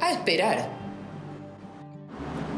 A 0.00 0.10
esperar 0.10 0.81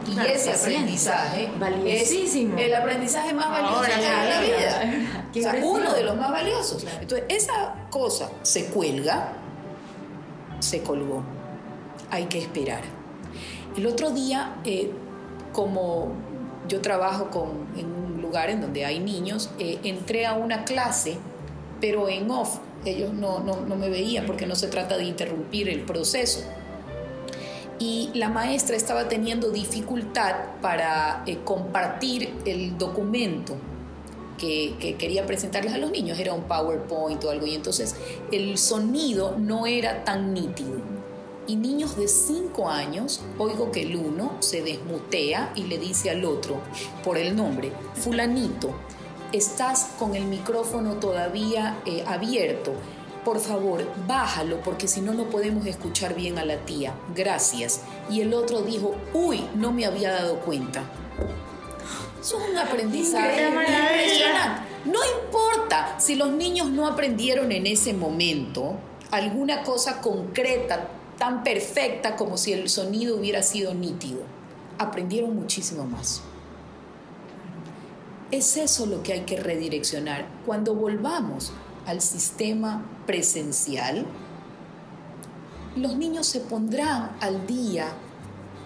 y 0.06 0.18
ese 0.30 0.52
aprendizaje 0.52 1.50
valiosísimo. 1.58 2.58
es 2.58 2.66
el 2.66 2.74
aprendizaje 2.74 3.32
más 3.34 3.50
valioso 3.50 3.82
de 3.82 3.88
la 3.88 4.40
vida. 4.40 5.64
uno 5.64 5.92
de 5.92 6.02
los 6.02 6.16
más 6.16 6.30
valiosos. 6.30 6.84
Entonces, 7.00 7.26
esa 7.28 7.74
cosa 7.90 8.30
se 8.42 8.66
cuelga, 8.66 9.32
se 10.60 10.82
colgó. 10.82 11.22
Hay 12.10 12.26
que 12.26 12.38
esperar. 12.38 12.82
El 13.76 13.86
otro 13.86 14.10
día, 14.10 14.56
eh, 14.64 14.92
como 15.52 16.12
yo 16.68 16.80
trabajo 16.80 17.30
con, 17.30 17.66
en 17.76 17.86
un 17.86 18.22
lugar 18.22 18.50
en 18.50 18.60
donde 18.60 18.84
hay 18.84 19.00
niños, 19.00 19.50
eh, 19.58 19.78
entré 19.84 20.26
a 20.26 20.34
una 20.34 20.64
clase, 20.64 21.18
pero 21.80 22.08
en 22.08 22.30
off. 22.30 22.58
Ellos 22.84 23.14
no, 23.14 23.40
no, 23.40 23.60
no 23.62 23.76
me 23.76 23.88
veían 23.88 24.26
porque 24.26 24.46
no 24.46 24.54
se 24.54 24.68
trata 24.68 24.98
de 24.98 25.04
interrumpir 25.04 25.70
el 25.70 25.80
proceso 25.80 26.44
y 27.78 28.10
la 28.14 28.28
maestra 28.28 28.76
estaba 28.76 29.08
teniendo 29.08 29.50
dificultad 29.50 30.34
para 30.60 31.22
eh, 31.26 31.38
compartir 31.44 32.34
el 32.44 32.78
documento 32.78 33.56
que, 34.38 34.74
que, 34.80 34.96
quería 34.96 35.26
presentarles 35.26 35.72
a 35.74 35.78
los 35.78 35.90
niños, 35.90 36.18
era 36.18 36.32
un 36.32 36.44
PowerPoint 36.44 37.22
o 37.24 37.30
algo, 37.30 37.46
y 37.46 37.54
entonces 37.54 37.96
el 38.32 38.58
sonido 38.58 39.36
no 39.38 39.66
era 39.66 40.04
tan 40.04 40.34
nítido. 40.34 40.80
Y 41.46 41.56
niños 41.56 41.96
de 41.96 42.08
5 42.08 42.70
años, 42.70 43.20
oigo 43.38 43.70
que 43.70 43.82
el 43.82 43.96
uno 43.96 44.32
se 44.40 44.62
desmutea 44.62 45.52
y 45.54 45.64
le 45.64 45.78
dice 45.78 46.10
al 46.10 46.24
otro, 46.24 46.56
por 47.04 47.18
el 47.18 47.36
nombre, 47.36 47.70
fulanito, 47.94 48.74
estás 49.32 49.90
con 49.98 50.14
el 50.14 50.24
micrófono 50.24 50.94
todavía 50.94 51.78
eh, 51.84 52.02
abierto 52.06 52.72
por 53.24 53.40
favor, 53.40 53.90
bájalo 54.06 54.60
porque 54.60 54.86
si 54.86 55.00
no, 55.00 55.14
no 55.14 55.24
podemos 55.24 55.66
escuchar 55.66 56.14
bien 56.14 56.38
a 56.38 56.44
la 56.44 56.58
tía. 56.58 56.94
Gracias. 57.14 57.80
Y 58.10 58.20
el 58.20 58.34
otro 58.34 58.62
dijo, 58.62 58.94
uy, 59.12 59.44
no 59.54 59.72
me 59.72 59.86
había 59.86 60.12
dado 60.12 60.40
cuenta. 60.40 60.84
Eso 62.20 62.38
es 62.38 62.50
un 62.50 62.56
aprendizaje 62.56 63.48
impresionante. 63.48 64.62
No 64.84 65.00
importa 65.20 65.98
si 65.98 66.14
los 66.14 66.30
niños 66.30 66.70
no 66.70 66.86
aprendieron 66.86 67.50
en 67.52 67.66
ese 67.66 67.94
momento 67.94 68.76
alguna 69.10 69.62
cosa 69.62 70.00
concreta, 70.00 70.88
tan 71.18 71.42
perfecta 71.42 72.16
como 72.16 72.36
si 72.36 72.52
el 72.52 72.68
sonido 72.68 73.16
hubiera 73.16 73.42
sido 73.42 73.74
nítido. 73.74 74.22
Aprendieron 74.78 75.34
muchísimo 75.34 75.84
más. 75.84 76.22
Es 78.30 78.56
eso 78.56 78.86
lo 78.86 79.02
que 79.02 79.12
hay 79.12 79.20
que 79.20 79.38
redireccionar. 79.38 80.26
Cuando 80.44 80.74
volvamos 80.74 81.52
al 81.86 82.00
sistema 82.00 82.84
presencial, 83.06 84.06
los 85.76 85.96
niños 85.96 86.26
se 86.26 86.40
pondrán 86.40 87.16
al 87.20 87.46
día 87.46 87.88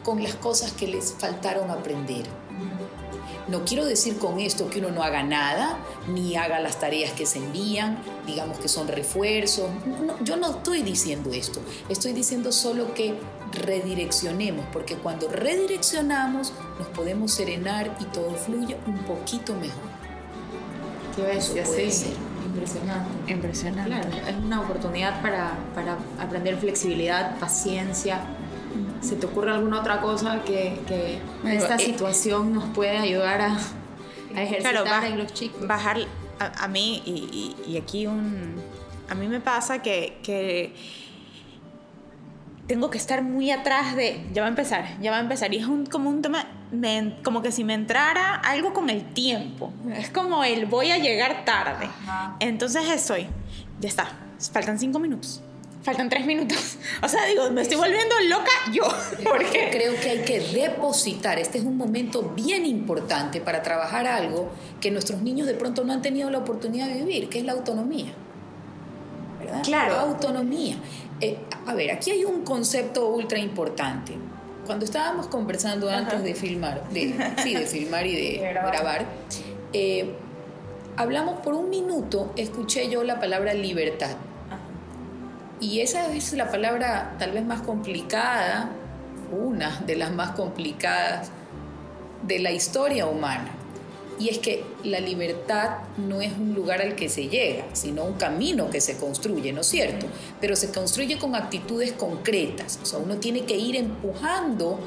con 0.04 0.22
las 0.22 0.34
cosas 0.34 0.72
que 0.72 0.86
les 0.86 1.12
faltaron 1.12 1.70
aprender. 1.70 2.26
No 3.48 3.64
quiero 3.64 3.86
decir 3.86 4.18
con 4.18 4.40
esto 4.40 4.68
que 4.68 4.78
uno 4.78 4.90
no 4.90 5.02
haga 5.02 5.22
nada, 5.22 5.78
ni 6.06 6.36
haga 6.36 6.60
las 6.60 6.78
tareas 6.78 7.12
que 7.12 7.24
se 7.24 7.38
envían, 7.38 7.98
digamos 8.26 8.58
que 8.58 8.68
son 8.68 8.88
refuerzos. 8.88 9.70
yo 10.22 10.36
no 10.36 10.50
estoy 10.50 10.82
diciendo 10.82 11.32
esto, 11.32 11.60
estoy 11.88 12.12
diciendo 12.12 12.52
solo 12.52 12.92
que 12.92 13.18
redireccionemos, 13.52 14.66
porque 14.70 14.96
cuando 14.96 15.28
redireccionamos 15.28 16.52
nos 16.78 16.88
podemos 16.88 17.32
serenar 17.32 17.96
y 18.00 18.04
todo 18.04 18.34
fluye 18.34 18.76
un 18.86 18.98
poquito 19.04 19.54
mejor. 19.54 19.88
Eso 21.26 21.52
puede 21.52 21.90
ser. 21.90 22.12
Impresionante. 22.46 23.32
Impresionante. 23.32 23.90
Claro, 23.90 24.28
es 24.28 24.36
una 24.36 24.60
oportunidad 24.60 25.20
para, 25.22 25.52
para 25.74 25.98
aprender 26.18 26.56
flexibilidad, 26.56 27.38
paciencia, 27.38 28.20
¿Se 29.00 29.16
te 29.16 29.26
ocurre 29.26 29.52
alguna 29.52 29.80
otra 29.80 30.00
cosa 30.00 30.42
que, 30.44 30.78
que 30.86 31.20
esta 31.50 31.76
eh, 31.76 31.78
situación 31.78 32.52
nos 32.52 32.64
puede 32.70 32.98
ayudar 32.98 33.40
a, 33.40 33.56
a 34.34 34.42
ejercitar 34.42 35.04
en 35.04 35.18
los 35.18 35.32
chicos? 35.32 35.66
Bajar 35.66 35.98
a, 36.38 36.64
a 36.64 36.68
mí, 36.68 37.02
y, 37.06 37.54
y, 37.66 37.76
aquí 37.76 38.06
un... 38.06 38.56
A 39.08 39.14
mí 39.14 39.28
me 39.28 39.40
pasa 39.40 39.80
que, 39.80 40.18
que 40.22 40.74
tengo 42.68 42.90
que 42.90 42.98
estar 42.98 43.22
muy 43.22 43.50
atrás 43.50 43.96
de, 43.96 44.24
ya 44.32 44.42
va 44.42 44.46
a 44.46 44.50
empezar, 44.50 45.00
ya 45.00 45.10
va 45.10 45.16
a 45.16 45.20
empezar. 45.20 45.52
Y 45.52 45.56
es 45.56 45.66
un, 45.66 45.86
como 45.86 46.10
un 46.10 46.22
tema, 46.22 46.46
como 47.24 47.42
que 47.42 47.50
si 47.50 47.64
me 47.64 47.74
entrara 47.74 48.36
algo 48.36 48.72
con 48.72 48.90
el 48.90 49.04
tiempo. 49.12 49.72
Es 49.96 50.10
como 50.10 50.44
el 50.44 50.66
voy 50.66 50.92
a 50.92 50.98
llegar 50.98 51.44
tarde. 51.44 51.88
Entonces 52.38 52.88
estoy, 52.88 53.26
ya 53.80 53.88
está, 53.88 54.08
faltan 54.52 54.78
cinco 54.78 55.00
minutos 55.00 55.42
faltan 55.88 56.08
tres 56.08 56.26
minutos. 56.26 56.76
O 57.02 57.08
sea, 57.08 57.24
digo, 57.26 57.50
me 57.50 57.62
estoy 57.62 57.76
volviendo 57.76 58.14
loca 58.28 58.50
yo. 58.72 58.82
Porque 59.24 59.68
creo 59.70 59.94
que 60.00 60.10
hay 60.10 60.18
que 60.22 60.40
depositar. 60.40 61.38
Este 61.38 61.58
es 61.58 61.64
un 61.64 61.76
momento 61.76 62.32
bien 62.34 62.66
importante 62.66 63.40
para 63.40 63.62
trabajar 63.62 64.06
algo 64.06 64.50
que 64.80 64.90
nuestros 64.90 65.22
niños 65.22 65.46
de 65.46 65.54
pronto 65.54 65.84
no 65.84 65.92
han 65.92 66.02
tenido 66.02 66.28
la 66.28 66.38
oportunidad 66.38 66.88
de 66.88 66.94
vivir, 66.94 67.28
que 67.28 67.38
es 67.38 67.44
la 67.44 67.52
autonomía. 67.52 68.12
¿Verdad? 69.38 69.62
Claro. 69.62 69.94
La 69.94 70.00
autonomía. 70.00 70.76
Eh, 71.20 71.38
a 71.66 71.74
ver, 71.74 71.90
aquí 71.90 72.10
hay 72.10 72.24
un 72.24 72.44
concepto 72.44 73.08
ultra 73.08 73.38
importante. 73.38 74.14
Cuando 74.66 74.84
estábamos 74.84 75.26
conversando 75.28 75.90
antes 75.90 76.22
de 76.22 76.34
filmar, 76.34 76.88
de, 76.90 77.14
sí, 77.42 77.54
de 77.54 77.66
filmar 77.66 78.06
y 78.06 78.14
de, 78.14 78.38
grabar, 78.52 79.06
eh, 79.72 80.14
hablamos 80.96 81.40
por 81.40 81.54
un 81.54 81.70
minuto, 81.70 82.32
escuché 82.36 82.88
yo 82.90 83.02
la 83.02 83.18
palabra 83.18 83.54
libertad. 83.54 84.16
Y 85.60 85.80
esa 85.80 86.12
es 86.12 86.32
la 86.34 86.50
palabra 86.50 87.16
tal 87.18 87.32
vez 87.32 87.44
más 87.44 87.62
complicada, 87.62 88.70
una 89.32 89.80
de 89.80 89.96
las 89.96 90.12
más 90.12 90.32
complicadas 90.32 91.30
de 92.22 92.38
la 92.38 92.52
historia 92.52 93.06
humana. 93.06 93.57
Y 94.18 94.30
es 94.30 94.38
que 94.38 94.64
la 94.82 94.98
libertad 94.98 95.78
no 95.96 96.20
es 96.20 96.32
un 96.32 96.54
lugar 96.54 96.82
al 96.82 96.96
que 96.96 97.08
se 97.08 97.28
llega, 97.28 97.64
sino 97.72 98.04
un 98.04 98.14
camino 98.14 98.68
que 98.68 98.80
se 98.80 98.96
construye, 98.96 99.52
¿no 99.52 99.60
es 99.60 99.68
cierto? 99.68 100.06
Pero 100.40 100.56
se 100.56 100.72
construye 100.72 101.18
con 101.18 101.36
actitudes 101.36 101.92
concretas. 101.92 102.80
O 102.82 102.86
sea, 102.86 102.98
uno 102.98 103.18
tiene 103.18 103.44
que 103.44 103.56
ir 103.56 103.76
empujando, 103.76 104.80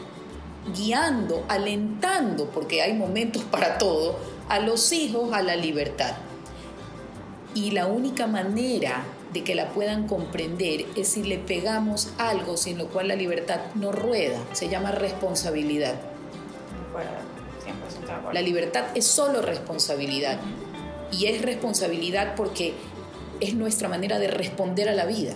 guiando, 0.76 1.46
alentando, 1.48 2.50
porque 2.50 2.82
hay 2.82 2.94
momentos 2.94 3.44
para 3.44 3.78
todo, 3.78 4.20
a 4.50 4.60
los 4.60 4.92
hijos 4.92 5.32
a 5.34 5.42
la 5.42 5.56
libertad. 5.56 6.16
Y 7.56 7.72
la 7.72 7.88
única 7.88 8.28
manera 8.28 9.06
de 9.34 9.44
que 9.44 9.56
la 9.56 9.70
puedan 9.70 10.08
comprender 10.08 10.86
es 10.96 11.08
si 11.08 11.24
le 11.24 11.38
pegamos 11.38 12.10
algo 12.18 12.58
sin 12.58 12.78
lo 12.78 12.88
cual 12.88 13.08
la 13.08 13.16
libertad 13.16 13.62
no 13.76 13.94
rueda. 13.94 14.40
Se 14.52 14.68
llama 14.68 14.92
responsabilidad. 14.92 15.96
La 18.34 18.42
libertad 18.42 18.86
es 18.96 19.06
solo 19.06 19.42
responsabilidad. 19.42 20.40
Y 21.12 21.26
es 21.28 21.42
responsabilidad 21.42 22.36
porque 22.36 22.74
es 23.40 23.56
nuestra 23.56 23.90
manera 23.90 24.20
de 24.20 24.28
responder 24.28 24.88
a 24.90 24.94
la 24.94 25.06
vida. 25.06 25.34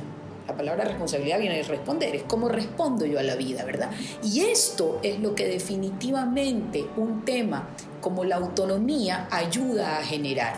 La 0.48 0.56
palabra 0.56 0.86
responsabilidad 0.86 1.40
viene 1.40 1.58
de 1.58 1.64
responder, 1.64 2.16
es 2.16 2.24
cómo 2.24 2.50
respondo 2.50 3.06
yo 3.06 3.20
a 3.20 3.24
la 3.24 3.36
vida, 3.36 3.66
¿verdad? 3.66 3.90
Y 4.24 4.42
esto 4.42 5.00
es 5.02 5.20
lo 5.20 5.34
que 5.34 5.48
definitivamente 5.48 6.86
un 6.98 7.26
tema 7.26 7.68
como 8.00 8.24
la 8.24 8.36
autonomía 8.36 9.28
ayuda 9.32 9.98
a 9.98 10.04
generar. 10.04 10.54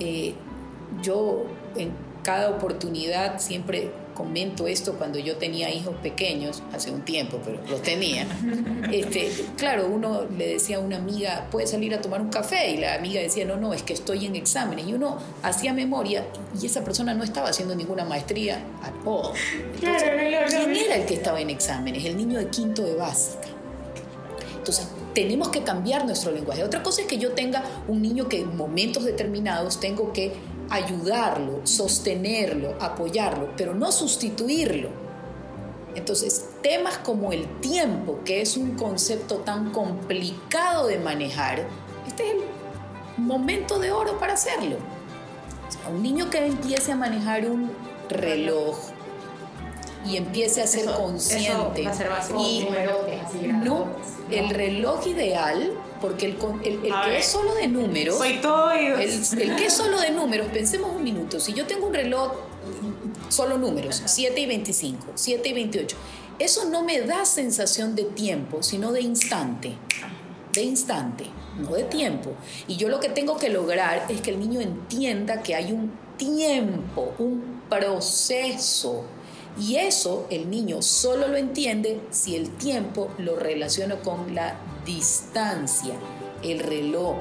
Eh, 0.00 0.34
yo 1.00 1.44
en 1.76 1.92
cada 2.24 2.50
oportunidad 2.50 3.38
siempre 3.38 3.92
comento 4.14 4.66
esto 4.66 4.94
cuando 4.94 5.18
yo 5.18 5.36
tenía 5.36 5.72
hijos 5.72 5.94
pequeños, 6.02 6.62
hace 6.72 6.90
un 6.90 7.02
tiempo, 7.02 7.40
pero 7.44 7.60
los 7.68 7.82
tenía. 7.82 8.26
Este, 8.92 9.30
claro, 9.56 9.86
uno 9.86 10.22
le 10.36 10.48
decía 10.48 10.76
a 10.76 10.80
una 10.80 10.96
amiga, 10.96 11.48
puede 11.50 11.66
salir 11.66 11.94
a 11.94 12.00
tomar 12.00 12.20
un 12.20 12.30
café, 12.30 12.70
y 12.70 12.76
la 12.76 12.94
amiga 12.94 13.20
decía, 13.20 13.44
no, 13.44 13.56
no, 13.56 13.74
es 13.74 13.82
que 13.82 13.92
estoy 13.92 14.26
en 14.26 14.36
exámenes. 14.36 14.86
Y 14.86 14.94
uno 14.94 15.18
hacía 15.42 15.72
memoria 15.72 16.24
y 16.60 16.66
esa 16.66 16.84
persona 16.84 17.14
no 17.14 17.24
estaba 17.24 17.48
haciendo 17.48 17.74
ninguna 17.74 18.04
maestría 18.04 18.62
a 18.82 18.90
todo. 19.04 19.32
¿Quién 19.80 20.76
era 20.76 20.96
el 20.96 21.06
que 21.06 21.14
estaba 21.14 21.40
en 21.40 21.50
exámenes? 21.50 22.04
El 22.04 22.16
niño 22.16 22.38
de 22.38 22.48
quinto 22.48 22.82
de 22.82 22.94
básica. 22.94 23.48
Entonces, 24.56 24.88
tenemos 25.14 25.48
que 25.48 25.62
cambiar 25.62 26.04
nuestro 26.04 26.32
lenguaje. 26.32 26.64
Otra 26.64 26.82
cosa 26.82 27.02
es 27.02 27.06
que 27.06 27.18
yo 27.18 27.32
tenga 27.32 27.62
un 27.88 28.02
niño 28.02 28.28
que 28.28 28.40
en 28.40 28.56
momentos 28.56 29.04
determinados 29.04 29.78
tengo 29.78 30.12
que 30.12 30.32
ayudarlo, 30.70 31.66
sostenerlo, 31.66 32.74
apoyarlo, 32.80 33.50
pero 33.56 33.74
no 33.74 33.92
sustituirlo. 33.92 34.88
Entonces, 35.94 36.50
temas 36.62 36.98
como 36.98 37.32
el 37.32 37.46
tiempo, 37.60 38.20
que 38.24 38.40
es 38.40 38.56
un 38.56 38.72
concepto 38.76 39.38
tan 39.38 39.70
complicado 39.70 40.88
de 40.88 40.98
manejar, 40.98 41.66
este 42.06 42.28
es 42.28 42.34
el 42.34 42.40
momento 43.16 43.78
de 43.78 43.92
oro 43.92 44.18
para 44.18 44.34
hacerlo. 44.34 44.76
un 45.90 46.02
niño 46.02 46.30
que 46.30 46.44
empiece 46.44 46.92
a 46.92 46.96
manejar 46.96 47.48
un 47.48 47.70
reloj 48.08 48.76
y 50.06 50.16
empiece 50.16 50.62
a 50.62 50.66
ser 50.66 50.86
consciente 50.86 51.88
y 52.38 52.68
no 53.62 53.86
el 54.30 54.50
reloj 54.50 55.06
ideal 55.06 55.72
porque 56.04 56.26
el, 56.26 56.84
el, 56.84 56.92
que 57.06 57.18
es 57.18 57.24
solo 57.24 57.54
de 57.54 57.66
números, 57.66 58.18
Soy 58.18 58.38
todo 58.42 58.72
el, 58.72 59.00
el, 59.00 59.56
que 59.56 59.64
es 59.64 59.72
solo 59.72 59.98
de 59.98 60.10
números, 60.10 60.48
pensemos 60.52 60.94
un 60.94 61.02
minuto, 61.02 61.40
si 61.40 61.54
yo 61.54 61.64
tengo 61.64 61.86
un 61.86 61.94
reloj 61.94 62.30
solo 63.30 63.56
números, 63.56 64.02
7 64.04 64.38
y 64.38 64.44
25, 64.44 65.12
7 65.14 65.48
y 65.48 65.52
28, 65.54 65.96
eso 66.38 66.68
no 66.68 66.82
me 66.82 67.00
da 67.00 67.24
sensación 67.24 67.94
de 67.94 68.04
tiempo, 68.04 68.62
sino 68.62 68.92
de 68.92 69.00
instante, 69.00 69.76
de 70.52 70.62
instante, 70.62 71.24
no 71.58 71.74
de 71.74 71.84
tiempo. 71.84 72.32
Y 72.68 72.76
yo 72.76 72.90
lo 72.90 73.00
que 73.00 73.08
tengo 73.08 73.38
que 73.38 73.48
lograr 73.48 74.04
es 74.10 74.20
que 74.20 74.28
el 74.28 74.38
niño 74.38 74.60
entienda 74.60 75.42
que 75.42 75.54
hay 75.54 75.72
un 75.72 75.90
tiempo, 76.18 77.14
un 77.18 77.62
proceso. 77.70 79.06
Y 79.58 79.76
eso 79.76 80.26
el 80.28 80.50
niño 80.50 80.82
solo 80.82 81.28
lo 81.28 81.38
entiende 81.38 81.98
si 82.10 82.36
el 82.36 82.50
tiempo 82.50 83.08
lo 83.16 83.36
relaciona 83.36 83.96
con 83.96 84.34
la 84.34 84.58
distancia, 84.84 85.94
el 86.42 86.60
reloj 86.60 87.16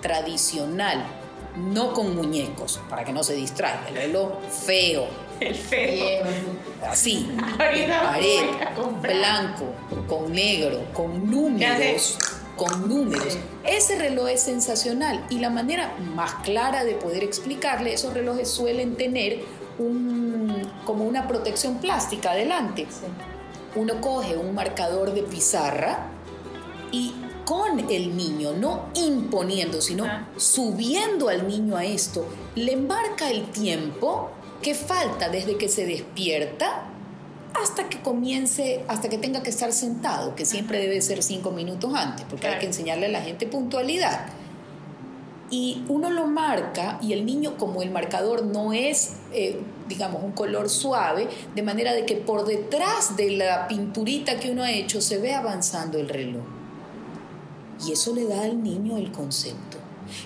tradicional, 0.00 1.04
no 1.56 1.92
con 1.92 2.14
muñecos, 2.14 2.80
para 2.88 3.04
que 3.04 3.12
no 3.12 3.22
se 3.22 3.34
distraiga, 3.34 3.88
el 3.88 3.94
reloj 3.94 4.32
feo. 4.48 5.06
El 5.40 5.54
feo. 5.54 6.24
Así, 6.86 7.30
pared, 7.58 8.42
blanco, 9.00 9.66
con 10.08 10.32
negro, 10.32 10.84
con 10.92 11.30
números. 11.30 12.18
Con 12.56 12.88
números. 12.88 13.38
Ese 13.64 13.98
reloj 13.98 14.28
es 14.28 14.42
sensacional 14.42 15.24
y 15.30 15.38
la 15.38 15.48
manera 15.48 15.94
más 16.14 16.34
clara 16.44 16.84
de 16.84 16.94
poder 16.94 17.24
explicarle, 17.24 17.94
esos 17.94 18.12
relojes 18.12 18.48
suelen 18.48 18.94
tener 18.96 19.40
un, 19.78 20.70
como 20.84 21.04
una 21.04 21.26
protección 21.26 21.78
plástica 21.78 22.32
adelante. 22.32 22.86
Uno 23.74 24.00
coge 24.00 24.36
un 24.36 24.54
marcador 24.54 25.14
de 25.14 25.22
pizarra, 25.22 26.11
con 27.52 27.90
el 27.90 28.16
niño, 28.16 28.54
no 28.54 28.86
imponiendo, 28.94 29.82
sino 29.82 30.06
ah. 30.06 30.26
subiendo 30.38 31.28
al 31.28 31.46
niño 31.46 31.76
a 31.76 31.84
esto, 31.84 32.26
le 32.54 32.78
marca 32.78 33.30
el 33.30 33.50
tiempo 33.50 34.30
que 34.62 34.74
falta 34.74 35.28
desde 35.28 35.58
que 35.58 35.68
se 35.68 35.84
despierta 35.84 36.84
hasta 37.52 37.90
que 37.90 38.00
comience, 38.00 38.82
hasta 38.88 39.10
que 39.10 39.18
tenga 39.18 39.42
que 39.42 39.50
estar 39.50 39.70
sentado, 39.74 40.34
que 40.34 40.46
siempre 40.46 40.78
debe 40.78 41.02
ser 41.02 41.22
cinco 41.22 41.50
minutos 41.50 41.92
antes, 41.94 42.24
porque 42.24 42.46
hay 42.46 42.58
que 42.58 42.64
enseñarle 42.64 43.04
a 43.04 43.10
la 43.10 43.20
gente 43.20 43.46
puntualidad. 43.46 44.28
Y 45.50 45.84
uno 45.88 46.08
lo 46.08 46.26
marca 46.28 46.98
y 47.02 47.12
el 47.12 47.26
niño, 47.26 47.58
como 47.58 47.82
el 47.82 47.90
marcador 47.90 48.46
no 48.46 48.72
es, 48.72 49.16
eh, 49.34 49.60
digamos, 49.88 50.24
un 50.24 50.32
color 50.32 50.70
suave, 50.70 51.28
de 51.54 51.62
manera 51.62 51.92
de 51.92 52.06
que 52.06 52.16
por 52.16 52.46
detrás 52.46 53.14
de 53.18 53.32
la 53.32 53.68
pinturita 53.68 54.40
que 54.40 54.50
uno 54.50 54.62
ha 54.62 54.72
hecho 54.72 55.02
se 55.02 55.18
ve 55.18 55.34
avanzando 55.34 55.98
el 55.98 56.08
reloj. 56.08 56.61
Y 57.84 57.92
eso 57.92 58.14
le 58.14 58.26
da 58.26 58.42
al 58.42 58.62
niño 58.62 58.96
el 58.96 59.12
concepto. 59.12 59.78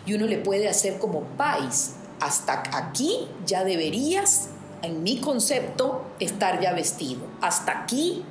Y 0.05 0.15
uno 0.15 0.27
le 0.27 0.39
puede 0.39 0.69
hacer 0.69 0.99
como 0.99 1.23
país. 1.37 1.95
Hasta 2.21 2.63
aquí 2.73 3.29
ya 3.47 3.65
deberías, 3.65 4.49
en 4.83 5.03
mi 5.03 5.19
concepto, 5.19 6.03
estar 6.19 6.61
ya 6.61 6.73
vestido. 6.73 7.23
Hasta 7.41 7.83
aquí. 7.83 8.25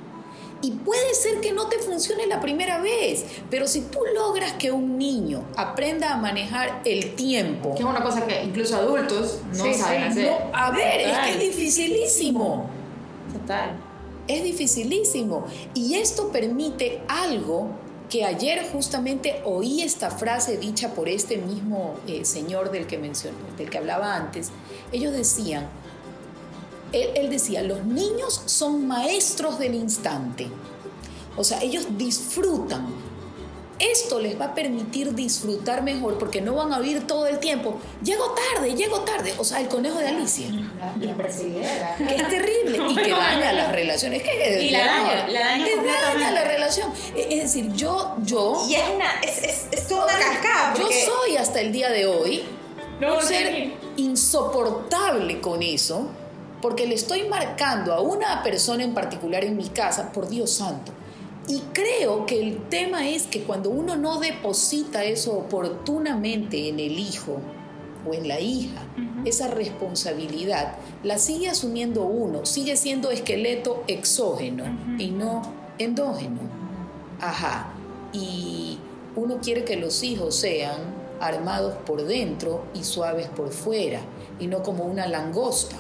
Y 0.62 0.72
puede 0.72 1.14
ser 1.14 1.42
que 1.42 1.52
no 1.52 1.68
te 1.68 1.78
funcione 1.80 2.26
la 2.26 2.40
primera 2.40 2.80
vez, 2.80 3.26
pero 3.52 3.68
si 3.68 3.82
tú 3.82 4.00
logras 4.16 4.54
que 4.54 4.72
un 4.72 4.98
niño 4.98 5.44
aprenda 5.56 6.14
a 6.14 6.18
manejar 6.18 6.82
el 6.86 7.14
tiempo. 7.16 7.76
Que 7.76 7.84
es 7.84 7.86
una 7.86 8.02
cosa 8.02 8.26
que 8.26 8.44
incluso 8.44 8.76
adultos 8.76 9.42
no 9.54 9.74
saben 9.74 10.04
hacer. 10.04 10.32
a 10.54 10.72
ver, 10.72 11.02
es 11.02 11.18
que 11.20 11.30
es 11.32 11.40
dificilísimo. 11.40 12.70
Total. 13.32 13.78
Es 14.28 14.44
dificilísimo. 14.44 15.46
Y 15.76 15.96
esto 15.96 16.32
permite 16.32 17.02
algo 17.08 17.70
que 18.10 18.24
ayer 18.24 18.68
justamente 18.72 19.42
oí 19.46 19.82
esta 19.82 20.12
frase 20.12 20.58
dicha 20.58 20.94
por 20.94 21.10
este 21.10 21.38
mismo 21.38 21.96
eh, 22.08 22.26
señor 22.26 22.72
del 22.72 22.88
que 22.88 22.98
mencionó, 22.98 23.38
del 23.58 23.70
que 23.70 23.78
hablaba 23.78 24.16
antes. 24.16 24.52
Ellos 24.92 25.14
decían, 25.14 25.68
él, 26.92 27.30
decía, 27.30 27.62
los 27.62 27.84
niños 27.84 28.42
son 28.46 28.88
maestros 28.88 29.60
del 29.60 29.76
instante. 29.76 30.48
O 31.36 31.44
sea, 31.44 31.62
ellos 31.62 31.88
disfrutan. 31.98 32.88
Esto 33.80 34.20
les 34.20 34.40
va 34.40 34.46
a 34.46 34.56
permitir 34.56 35.14
disfrutar 35.14 35.84
mejor 35.84 36.18
porque 36.18 36.42
no 36.42 36.56
van 36.56 36.72
a 36.72 36.78
oír 36.78 37.06
todo 37.06 37.28
el 37.28 37.40
tiempo, 37.40 37.80
llego 38.02 38.34
tarde, 38.54 38.74
llego 38.74 39.02
tarde. 39.02 39.34
O 39.38 39.44
sea, 39.44 39.60
el 39.60 39.68
conejo 39.68 40.00
de 40.00 40.08
Alicia. 40.08 40.48
La, 40.50 41.16
que 41.18 42.16
es 42.16 42.28
terrible 42.30 42.80
y 42.90 42.96
que 42.96 43.12
daña 43.12 43.52
las 43.54 43.72
relaciones. 43.72 44.24
Que, 44.24 44.64
y 44.64 44.70
la 44.70 44.86
daña, 44.86 45.28
la 45.28 45.40
daña, 45.40 45.66
daña 46.14 46.32
la 46.32 46.44
relación. 46.46 46.92
Es 47.16 47.44
decir, 47.44 47.74
yo, 47.74 48.16
yo... 48.24 48.66
Y 48.70 48.76
es 48.76 48.90
una, 48.96 49.20
es, 49.22 49.44
es, 49.44 49.68
es 49.72 49.88
toda 49.88 50.06
una 50.06 50.18
cascada. 50.18 50.76
Yo 50.78 50.88
soy 50.88 51.38
hasta 51.38 51.60
el 51.60 51.72
día 51.72 51.90
de 51.90 52.06
hoy 52.08 52.44
un 53.02 53.22
ser 53.22 53.74
insoportable 53.98 55.42
con 55.42 55.62
eso 55.62 56.08
porque 56.62 56.88
le 56.88 56.96
estoy 56.96 57.28
marcando 57.28 57.94
a 57.94 58.02
una 58.02 58.42
persona 58.42 58.84
en 58.84 58.94
particular 58.94 59.44
en 59.44 59.58
mi 59.58 59.70
casa, 59.70 60.12
por 60.12 60.30
Dios 60.30 60.52
santo. 60.52 60.92
Y 61.48 61.60
creo 61.74 62.26
que 62.26 62.42
el 62.42 62.70
tema 62.70 63.08
es 63.08 63.28
que 63.28 63.44
cuando 63.44 63.70
uno 63.70 63.96
no 63.96 64.20
deposita 64.20 65.04
eso 65.04 65.34
oportunamente 65.34 66.70
en 66.70 66.80
el 66.80 66.98
hijo 66.98 67.38
o 68.08 68.14
en 68.14 68.28
la 68.28 68.40
hija, 68.40 68.82
esa 69.26 69.48
responsabilidad, 69.48 70.76
la 71.04 71.18
sigue 71.20 71.50
asumiendo 71.50 72.04
uno, 72.04 72.46
sigue 72.46 72.78
siendo 72.78 73.12
esqueleto 73.12 73.84
exógeno 73.88 74.64
y 74.98 75.10
no 75.10 75.42
endógeno. 75.78 76.40
Ajá. 77.20 77.74
Y 78.12 78.80
uno 79.16 79.40
quiere 79.42 79.64
que 79.64 79.76
los 79.76 80.04
hijos 80.04 80.36
sean 80.36 80.96
armados 81.20 81.76
por 81.86 82.06
dentro 82.06 82.66
y 82.74 82.84
suaves 82.84 83.28
por 83.28 83.52
fuera, 83.52 84.02
y 84.40 84.48
no 84.48 84.64
como 84.64 84.84
una 84.84 85.08
langosta 85.08 85.78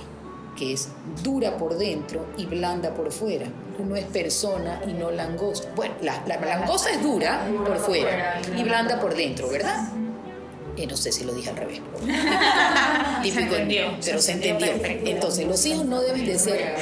que 0.55 0.73
es 0.73 0.89
dura 1.23 1.57
por 1.57 1.77
dentro 1.77 2.25
y 2.37 2.45
blanda 2.45 2.93
por 2.93 3.11
fuera. 3.11 3.47
Uno 3.77 3.95
es 3.95 4.05
persona 4.05 4.81
y 4.87 4.93
no 4.93 5.11
langosta. 5.11 5.69
Bueno, 5.75 5.95
la, 6.01 6.23
langosta 6.25 6.91
es 6.91 7.03
dura 7.03 7.47
por 7.65 7.77
fuera 7.77 8.41
y 8.55 8.63
blanda 8.63 8.99
por 8.99 9.15
dentro, 9.15 9.49
¿verdad? 9.49 9.89
Eh, 10.77 10.87
no 10.87 10.97
sé 10.97 11.11
si 11.11 11.23
lo 11.23 11.33
dije 11.33 11.49
al 11.49 11.55
revés. 11.55 11.79
se 13.23 13.41
entendió, 13.41 13.97
pero 14.03 14.21
se, 14.21 14.33
entendió. 14.33 14.67
Entonces, 15.05 15.47
los 15.47 15.65
hijos 15.65 15.85
no 15.85 16.01
deben 16.01 16.25
de 16.25 16.37
ser. 16.37 16.75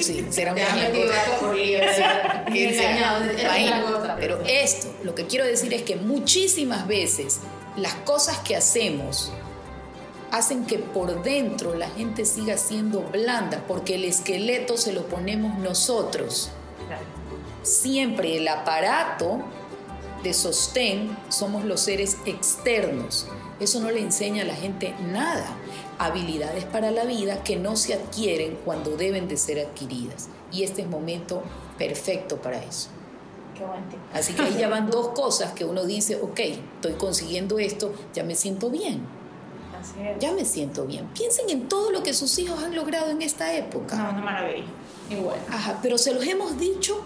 Sí, 0.00 0.26
serán 0.30 0.56
Pero 4.18 4.40
esto, 4.44 4.88
lo 5.04 5.14
que 5.14 5.26
quiero 5.26 5.44
decir 5.44 5.72
es 5.72 5.82
que 5.82 5.96
muchísimas 5.96 6.86
veces 6.88 7.38
las 7.76 7.94
cosas 7.94 8.38
que 8.38 8.56
hacemos 8.56 9.32
hacen 10.30 10.66
que 10.66 10.78
por 10.78 11.22
dentro 11.22 11.74
la 11.74 11.88
gente 11.88 12.24
siga 12.24 12.56
siendo 12.56 13.02
blanda, 13.02 13.64
porque 13.66 13.94
el 13.94 14.04
esqueleto 14.04 14.76
se 14.76 14.92
lo 14.92 15.06
ponemos 15.06 15.58
nosotros. 15.58 16.50
Siempre 17.62 18.36
el 18.36 18.48
aparato 18.48 19.40
de 20.22 20.34
sostén 20.34 21.16
somos 21.28 21.64
los 21.64 21.80
seres 21.80 22.18
externos. 22.26 23.26
Eso 23.60 23.80
no 23.80 23.90
le 23.90 24.00
enseña 24.00 24.42
a 24.42 24.46
la 24.46 24.54
gente 24.54 24.94
nada. 25.12 25.56
Habilidades 25.98 26.64
para 26.64 26.90
la 26.90 27.04
vida 27.04 27.42
que 27.42 27.56
no 27.56 27.76
se 27.76 27.94
adquieren 27.94 28.58
cuando 28.64 28.96
deben 28.96 29.28
de 29.28 29.36
ser 29.36 29.58
adquiridas. 29.58 30.28
Y 30.52 30.62
este 30.62 30.82
es 30.82 30.88
momento 30.88 31.42
perfecto 31.76 32.36
para 32.36 32.62
eso. 32.62 32.88
Así 34.14 34.34
que 34.34 34.42
ahí 34.42 34.56
ya 34.58 34.68
van 34.68 34.88
dos 34.90 35.08
cosas 35.08 35.52
que 35.52 35.64
uno 35.64 35.84
dice, 35.84 36.16
ok, 36.22 36.38
estoy 36.76 36.92
consiguiendo 36.92 37.58
esto, 37.58 37.92
ya 38.14 38.22
me 38.22 38.36
siento 38.36 38.70
bien 38.70 39.17
ya 40.18 40.32
me 40.32 40.44
siento 40.44 40.86
bien. 40.86 41.06
Piensen 41.08 41.50
en 41.50 41.68
todo 41.68 41.90
lo 41.90 42.02
que 42.02 42.14
sus 42.14 42.38
hijos 42.38 42.62
han 42.62 42.74
logrado 42.74 43.10
en 43.10 43.22
esta 43.22 43.54
época. 43.54 43.96
No, 43.96 44.10
una 44.10 44.20
maravilla. 44.20 44.66
Igual. 45.10 45.38
Ajá, 45.50 45.78
pero 45.82 45.98
se 45.98 46.12
los 46.12 46.26
hemos 46.26 46.58
dicho, 46.58 47.02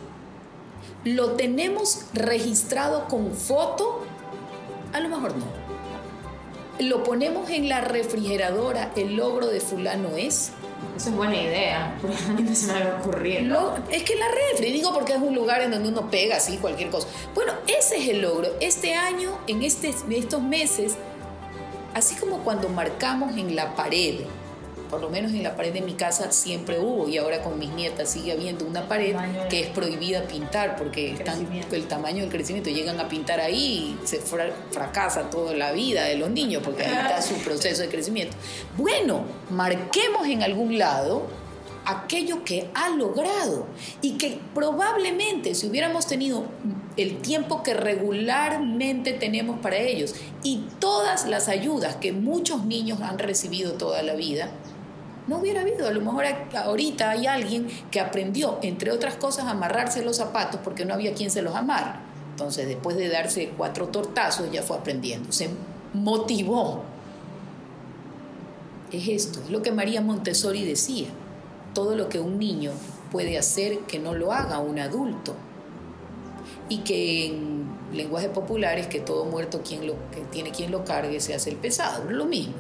lo 1.05 1.33
tenemos 1.33 2.05
registrado 2.12 3.07
con 3.09 3.33
foto, 3.33 4.05
a 4.92 5.01
lo 5.01 5.09
mejor 5.09 5.37
no. 5.37 5.62
Lo 6.79 7.05
ponemos 7.05 7.51
en 7.51 7.68
la 7.68 7.81
refrigeradora, 7.81 8.92
el 8.97 9.16
logro 9.16 9.47
de 9.49 9.61
fulano 9.61 10.16
es. 10.16 10.53
Esa 10.97 11.11
es 11.11 11.16
buena 11.16 11.37
idea, 11.37 11.97
porque 12.01 12.16
a 12.16 12.33
mí 12.33 12.55
se 12.55 12.66
me 12.66 12.73
había 12.75 12.97
ocurrido. 12.97 13.77
es 13.88 14.03
que 14.03 14.16
la 14.16 14.27
refri, 14.29 14.73
digo 14.73 14.92
porque 14.92 15.12
es 15.12 15.21
un 15.21 15.35
lugar 15.35 15.62
en 15.62 15.71
donde 15.71 15.88
uno 15.88 16.11
pega 16.11 16.37
así 16.37 16.57
cualquier 16.59 16.90
cosa. 16.90 17.07
Bueno, 17.35 17.53
ese 17.66 17.97
es 17.99 18.09
el 18.09 18.23
logro. 18.23 18.49
Este 18.61 18.95
año, 18.95 19.38
en 19.47 19.62
este, 19.62 19.95
estos 20.11 20.42
meses, 20.42 20.97
Así 21.94 22.14
como 22.16 22.38
cuando 22.38 22.68
marcamos 22.68 23.37
en 23.37 23.55
la 23.55 23.74
pared, 23.74 24.20
por 24.92 25.00
lo 25.00 25.09
menos 25.09 25.33
en 25.33 25.42
la 25.42 25.57
pared 25.57 25.72
de 25.72 25.81
mi 25.81 25.94
casa 25.94 26.33
siempre 26.33 26.78
hubo 26.78 27.09
y 27.09 27.16
ahora 27.16 27.42
con 27.42 27.59
mis 27.59 27.70
nietas 27.70 28.11
sigue 28.11 28.33
habiendo 28.33 28.66
una 28.66 28.88
pared 28.88 29.16
que 29.48 29.61
es 29.61 29.68
prohibida 29.68 30.22
pintar 30.24 30.76
porque 30.76 31.12
están, 31.12 31.48
el 31.70 31.88
tamaño 31.88 32.20
del 32.20 32.31
crecimiento 32.31 32.68
llegan 32.68 33.00
a 33.00 33.09
pintar 33.09 33.40
ahí 33.40 33.96
y 34.02 34.07
se 34.07 34.20
fracasa 34.20 35.31
toda 35.31 35.55
la 35.55 35.72
vida 35.72 36.05
de 36.05 36.16
los 36.16 36.31
niños 36.31 36.62
porque 36.62 36.85
ahí 36.85 36.94
está 36.94 37.22
su 37.22 37.35
proceso 37.44 37.83
de 37.83 37.88
crecimiento. 37.88 38.37
Bueno, 38.76 39.24
marquemos 39.50 40.26
en 40.26 40.42
algún 40.42 40.78
lado 40.78 41.26
aquello 41.85 42.44
que 42.44 42.70
ha 42.74 42.90
logrado 42.90 43.66
y 44.00 44.12
que 44.12 44.38
probablemente 44.55 45.55
si 45.55 45.66
hubiéramos 45.66 46.07
tenido 46.07 46.44
el 46.96 47.18
tiempo 47.22 47.62
que 47.62 47.74
regularmente 47.74 49.12
tenemos 49.12 49.61
para 49.61 49.76
ellos 49.76 50.14
y 50.42 50.64
todas 50.78 51.26
las 51.26 51.48
ayudas 51.48 51.96
que 51.96 52.12
muchos 52.12 52.64
niños 52.64 53.00
han 53.00 53.18
recibido 53.18 53.72
toda 53.72 54.02
la 54.02 54.14
vida, 54.14 54.50
no 55.26 55.38
hubiera 55.38 55.62
habido. 55.62 55.88
A 55.88 55.92
lo 55.92 56.00
mejor 56.00 56.24
ahorita 56.55 57.11
hay 57.11 57.26
alguien 57.26 57.68
que 57.90 58.00
aprendió, 58.00 58.59
entre 58.62 58.90
otras 58.90 59.14
cosas, 59.14 59.46
a 59.46 59.50
amarrarse 59.50 60.05
los 60.05 60.16
zapatos 60.16 60.61
porque 60.62 60.85
no 60.85 60.94
había 60.94 61.14
quien 61.14 61.31
se 61.31 61.42
los 61.42 61.55
amarra. 61.55 62.00
Entonces, 62.31 62.66
después 62.66 62.96
de 62.96 63.09
darse 63.09 63.52
cuatro 63.57 63.88
tortazos, 63.88 64.50
ya 64.50 64.62
fue 64.62 64.76
aprendiendo, 64.76 65.33
se 65.33 65.50
motivó. 65.92 66.83
Es 68.90 69.09
esto, 69.09 69.40
es 69.42 69.50
lo 69.50 69.62
que 69.62 69.72
María 69.72 70.02
Montessori 70.02 70.64
decía 70.64 71.09
todo 71.72 71.96
lo 71.96 72.09
que 72.09 72.20
un 72.20 72.38
niño 72.38 72.72
puede 73.11 73.38
hacer 73.38 73.81
que 73.81 73.98
no 73.98 74.14
lo 74.14 74.33
haga 74.33 74.59
un 74.59 74.78
adulto. 74.78 75.35
Y 76.73 76.79
que 76.79 77.27
en 77.27 77.67
lenguaje 77.93 78.31
popular 78.31 78.79
es 78.79 78.87
que 78.87 78.99
todo 78.99 79.27
muerto 79.27 79.61
quien 79.63 79.87
lo, 79.87 79.93
que 80.11 80.23
tiene 80.31 80.53
quien 80.53 80.71
lo 80.71 80.87
cargue 80.87 81.21
se 81.21 81.35
hace 81.35 81.51
el 81.51 81.57
pesado, 81.57 82.09
es 82.09 82.17
lo 82.17 82.25
mismo. 82.25 82.55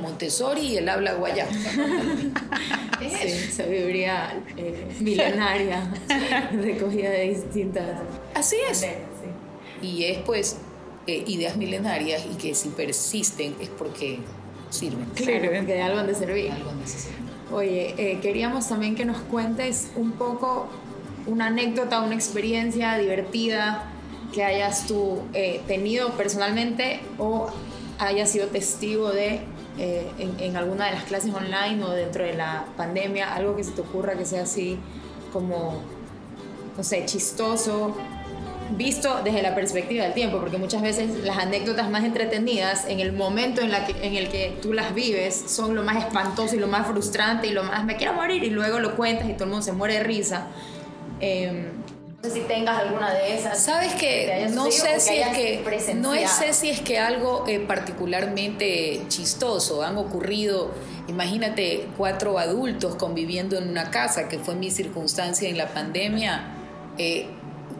Montessori 0.00 0.60
y 0.62 0.76
el 0.76 0.88
habla 0.88 1.14
guayana. 1.14 1.52
sí, 3.00 3.52
sabiduría 3.52 4.42
eh, 4.56 4.88
milenaria, 4.98 5.88
recogida 6.52 7.10
de 7.10 7.28
distintas. 7.28 8.00
Así 8.34 8.56
es. 8.68 8.84
Y 9.82 10.02
es 10.02 10.18
pues 10.18 10.56
eh, 11.06 11.22
ideas 11.28 11.56
milenarias 11.56 12.26
y 12.28 12.34
que 12.34 12.56
si 12.56 12.70
persisten 12.70 13.54
es 13.60 13.68
porque 13.68 14.18
sirven. 14.68 15.06
Claro, 15.14 15.48
que 15.52 15.62
de 15.62 15.80
algo 15.80 16.00
han 16.00 16.08
de 16.08 16.14
servir. 16.16 16.50
Algo 16.50 16.70
han 16.70 16.80
de 16.80 16.86
servir. 16.88 17.18
Oye, 17.52 17.94
eh, 17.98 18.18
queríamos 18.20 18.68
también 18.68 18.96
que 18.96 19.04
nos 19.04 19.18
cuentes 19.18 19.92
un 19.94 20.10
poco 20.10 20.66
una 21.28 21.46
anécdota, 21.46 22.00
una 22.00 22.14
experiencia 22.14 22.96
divertida 22.98 23.84
que 24.32 24.44
hayas 24.44 24.86
tú 24.86 25.22
eh, 25.34 25.62
tenido 25.66 26.10
personalmente 26.12 27.00
o 27.18 27.48
hayas 27.98 28.30
sido 28.30 28.48
testigo 28.48 29.10
de 29.10 29.40
eh, 29.78 30.10
en, 30.18 30.40
en, 30.40 30.56
alguna 30.56 30.86
de 30.86 30.92
las 30.92 31.04
clases 31.04 31.32
online 31.32 31.84
o 31.84 31.90
dentro 31.90 32.24
de 32.24 32.34
la 32.34 32.64
pandemia, 32.76 33.34
algo 33.34 33.54
que 33.54 33.62
se 33.62 33.70
te 33.72 33.80
ocurra 33.80 34.16
que 34.16 34.24
sea 34.24 34.42
así 34.42 34.78
como, 35.32 35.80
no 36.76 36.82
sé, 36.82 37.04
chistoso 37.06 37.94
visto 38.76 39.20
desde 39.24 39.42
la 39.42 39.54
perspectiva 39.54 40.04
del 40.04 40.14
tiempo, 40.14 40.38
porque 40.38 40.58
muchas 40.58 40.82
veces 40.82 41.24
las 41.24 41.38
anécdotas 41.38 41.90
más 41.90 42.04
entretenidas 42.04 42.86
en 42.88 43.00
el 43.00 43.12
momento 43.12 43.60
en, 43.60 43.70
la 43.70 43.86
en 43.88 44.16
el 44.16 44.28
que 44.28 44.58
tú 44.60 44.72
las 44.72 44.94
vives 44.94 45.44
son 45.46 45.74
lo 45.74 45.82
más 45.82 46.04
espantoso 46.04 46.54
y 46.56 46.58
lo 46.58 46.66
más 46.66 46.86
frustrante 46.86 47.46
y 47.46 47.52
lo 47.52 47.62
más 47.62 47.84
me 47.84 47.96
quiero 47.96 48.12
morir 48.12 48.44
y 48.44 48.50
luego 48.50 48.78
lo 48.78 48.96
cuentas 48.96 49.28
y 49.28 49.32
todo 49.32 49.44
el 49.44 49.50
mundo 49.50 49.64
se 49.64 49.72
muere 49.72 49.94
de 49.94 50.04
risa. 50.04 50.48
Em, 51.20 51.66
no 52.22 52.28
sé 52.28 52.34
si 52.34 52.40
tengas 52.40 52.78
alguna 52.80 53.12
de 53.14 53.34
esas. 53.34 53.62
Sabes 53.62 53.94
que 53.94 54.48
no 54.50 54.70
sé 54.70 54.98
si 54.98 55.16
es 55.18 55.28
que 55.28 55.94
no 55.94 56.14
sé 56.14 56.52
si 56.52 56.70
es 56.70 56.80
que 56.80 56.98
algo 56.98 57.44
eh, 57.46 57.60
particularmente 57.60 59.02
chistoso 59.08 59.82
han 59.82 59.96
ocurrido. 59.98 60.72
Imagínate 61.06 61.86
cuatro 61.96 62.38
adultos 62.38 62.96
conviviendo 62.96 63.56
en 63.56 63.68
una 63.68 63.90
casa, 63.90 64.28
que 64.28 64.38
fue 64.38 64.56
mi 64.56 64.70
circunstancia 64.70 65.48
en 65.48 65.56
la 65.56 65.68
pandemia 65.68 66.54
eh, 66.98 67.26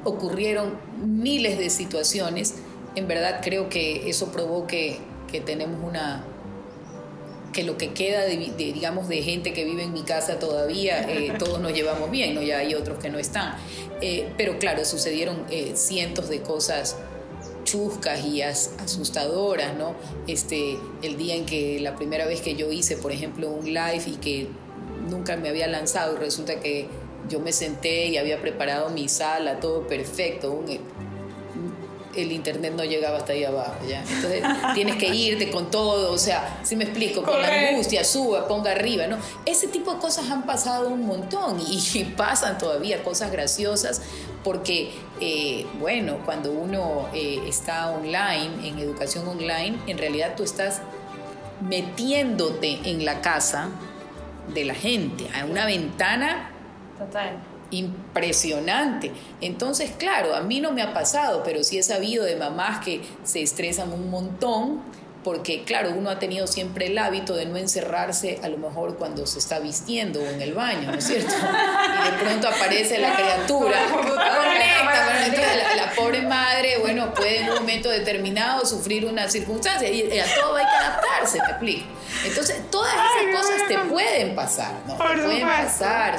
ocurrieron 0.04 0.78
miles 1.02 1.58
de 1.58 1.70
situaciones. 1.70 2.54
En 2.94 3.08
verdad 3.08 3.40
creo 3.42 3.68
que 3.68 4.08
eso 4.08 4.32
provoque 4.32 5.00
que 5.30 5.40
tenemos 5.40 5.82
una 5.82 6.24
que 7.52 7.62
lo 7.62 7.76
que 7.78 7.92
queda 7.92 8.24
de, 8.24 8.36
digamos 8.56 9.08
de 9.08 9.22
gente 9.22 9.52
que 9.52 9.64
vive 9.64 9.82
en 9.82 9.92
mi 9.92 10.02
casa 10.02 10.38
todavía 10.38 11.08
eh, 11.10 11.32
todos 11.38 11.60
nos 11.60 11.72
llevamos 11.72 12.10
bien 12.10 12.34
no 12.34 12.42
ya 12.42 12.58
hay 12.58 12.74
otros 12.74 12.98
que 12.98 13.10
no 13.10 13.18
están 13.18 13.56
eh, 14.00 14.28
pero 14.36 14.58
claro 14.58 14.84
sucedieron 14.84 15.44
cientos 15.74 16.28
de 16.28 16.40
cosas 16.42 16.96
chuscas 17.68 18.24
y 18.24 18.40
asustadoras, 18.40 19.76
¿no? 19.76 19.94
Este, 20.26 20.78
el 21.02 21.18
día 21.18 21.34
en 21.34 21.44
que 21.44 21.78
la 21.80 21.96
primera 21.96 22.24
vez 22.26 22.40
que 22.40 22.54
yo 22.54 22.72
hice, 22.72 22.96
por 22.96 23.12
ejemplo, 23.12 23.50
un 23.50 23.66
live 23.66 24.02
y 24.06 24.16
que 24.16 24.48
nunca 25.08 25.36
me 25.36 25.50
había 25.50 25.66
lanzado 25.66 26.14
y 26.14 26.18
resulta 26.18 26.60
que 26.60 26.88
yo 27.28 27.40
me 27.40 27.52
senté 27.52 28.06
y 28.06 28.16
había 28.16 28.40
preparado 28.40 28.88
mi 28.88 29.08
sala, 29.08 29.60
todo 29.60 29.86
perfecto, 29.86 30.64
el 32.22 32.32
internet 32.32 32.72
no 32.76 32.84
llegaba 32.84 33.18
hasta 33.18 33.32
ahí 33.32 33.44
abajo, 33.44 33.76
¿ya? 33.88 34.00
Entonces 34.00 34.42
tienes 34.74 34.96
que 34.96 35.08
irte 35.08 35.50
con 35.50 35.70
todo, 35.70 36.12
o 36.12 36.18
sea, 36.18 36.60
si 36.62 36.76
me 36.76 36.84
explico, 36.84 37.22
con 37.22 37.40
la 37.40 37.48
angustia, 37.70 38.04
suba, 38.04 38.46
ponga 38.48 38.72
arriba, 38.72 39.06
¿no? 39.06 39.18
Ese 39.44 39.68
tipo 39.68 39.94
de 39.94 40.00
cosas 40.00 40.30
han 40.30 40.44
pasado 40.44 40.88
un 40.88 41.06
montón 41.06 41.60
y, 41.68 42.04
pasan 42.16 42.58
todavía 42.58 43.02
cosas 43.02 43.30
graciosas 43.30 44.02
porque, 44.42 44.90
eh, 45.20 45.66
bueno, 45.78 46.18
cuando 46.24 46.52
uno 46.52 47.08
eh, 47.12 47.40
está 47.46 47.90
online, 47.90 48.66
en 48.66 48.78
educación 48.78 49.26
online, 49.28 49.78
en 49.86 49.98
realidad 49.98 50.34
tú 50.36 50.42
estás 50.42 50.80
metiéndote 51.60 52.80
en 52.84 53.04
la 53.04 53.20
casa 53.20 53.68
de 54.54 54.64
la 54.64 54.74
gente, 54.74 55.26
a 55.38 55.44
una 55.44 55.66
ventana 55.66 56.50
Total 56.98 57.57
impresionante. 57.70 59.12
Entonces, 59.40 59.92
claro, 59.98 60.34
a 60.34 60.40
mí 60.40 60.60
no 60.60 60.72
me 60.72 60.82
ha 60.82 60.92
pasado, 60.94 61.42
pero 61.44 61.62
sí 61.62 61.78
he 61.78 61.82
sabido 61.82 62.24
de 62.24 62.36
mamás 62.36 62.84
que 62.84 63.02
se 63.24 63.42
estresan 63.42 63.92
un 63.92 64.10
montón 64.10 64.80
porque 65.24 65.64
claro, 65.64 65.90
uno 65.90 66.10
ha 66.10 66.18
tenido 66.18 66.46
siempre 66.46 66.86
el 66.86 66.98
hábito 66.98 67.34
de 67.34 67.46
no 67.46 67.56
encerrarse 67.56 68.40
a 68.42 68.48
lo 68.48 68.58
mejor 68.58 68.96
cuando 68.96 69.26
se 69.26 69.38
está 69.38 69.58
vistiendo 69.58 70.20
o 70.20 70.26
en 70.26 70.40
el 70.40 70.54
baño, 70.54 70.90
¿no 70.90 70.98
es 70.98 71.04
cierto? 71.04 71.32
Y 71.34 72.10
de 72.10 72.24
pronto 72.24 72.48
aparece 72.48 72.98
la 72.98 73.14
criatura, 73.14 73.78
conecta, 73.90 75.76
la, 75.76 75.92
pobre 75.96 76.22
madre, 76.22 76.78
bueno, 76.78 77.12
puede 77.12 77.40
en 77.40 77.50
un 77.50 77.54
momento 77.56 77.90
determinado 77.90 78.64
sufrir 78.64 79.04
una 79.06 79.28
circunstancia 79.28 79.90
y 79.90 80.18
a 80.18 80.24
todo 80.34 80.56
hay 80.56 80.64
que 80.64 80.70
adaptarse, 80.70 81.38
te 81.40 81.50
explico. 81.50 81.98
Entonces, 82.24 82.70
todas 82.70 82.94
esas 82.94 83.40
cosas 83.40 83.68
te 83.68 83.78
pueden 83.78 84.34
pasar, 84.34 84.72
¿no? 84.86 84.96
te 84.96 85.22
pueden 85.22 85.46
pasar, 85.46 86.16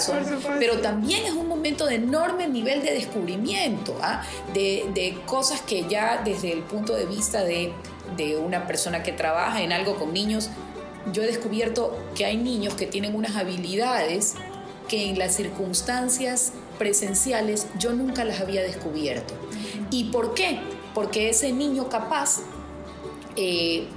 pero 0.59 0.79
también 0.79 1.25
es 1.25 1.31
un 1.31 1.47
momento 1.47 1.85
de 1.85 1.95
enorme 1.95 2.47
nivel 2.47 2.81
de 2.81 2.93
descubrimiento, 2.93 3.97
¿ah? 4.01 4.23
de, 4.53 4.85
de 4.93 5.17
cosas 5.25 5.61
que 5.61 5.87
ya 5.87 6.21
desde 6.23 6.53
el 6.53 6.61
punto 6.63 6.95
de 6.95 7.05
vista 7.05 7.43
de 7.43 7.73
de 8.17 8.37
una 8.37 8.67
persona 8.67 9.03
que 9.03 9.11
trabaja 9.11 9.61
en 9.61 9.71
algo 9.71 9.95
con 9.95 10.13
niños, 10.13 10.49
yo 11.13 11.23
he 11.23 11.27
descubierto 11.27 11.97
que 12.15 12.25
hay 12.25 12.37
niños 12.37 12.75
que 12.75 12.85
tienen 12.85 13.15
unas 13.15 13.35
habilidades 13.35 14.35
que 14.87 15.09
en 15.09 15.19
las 15.19 15.35
circunstancias 15.35 16.53
presenciales 16.77 17.67
yo 17.77 17.93
nunca 17.93 18.25
las 18.25 18.41
había 18.41 18.61
descubierto. 18.61 19.33
¿Y 19.91 20.05
por 20.05 20.33
qué? 20.33 20.59
Porque 20.93 21.29
ese 21.29 21.51
niño 21.51 21.89
capaz, 21.89 22.41
eh, 23.35 23.87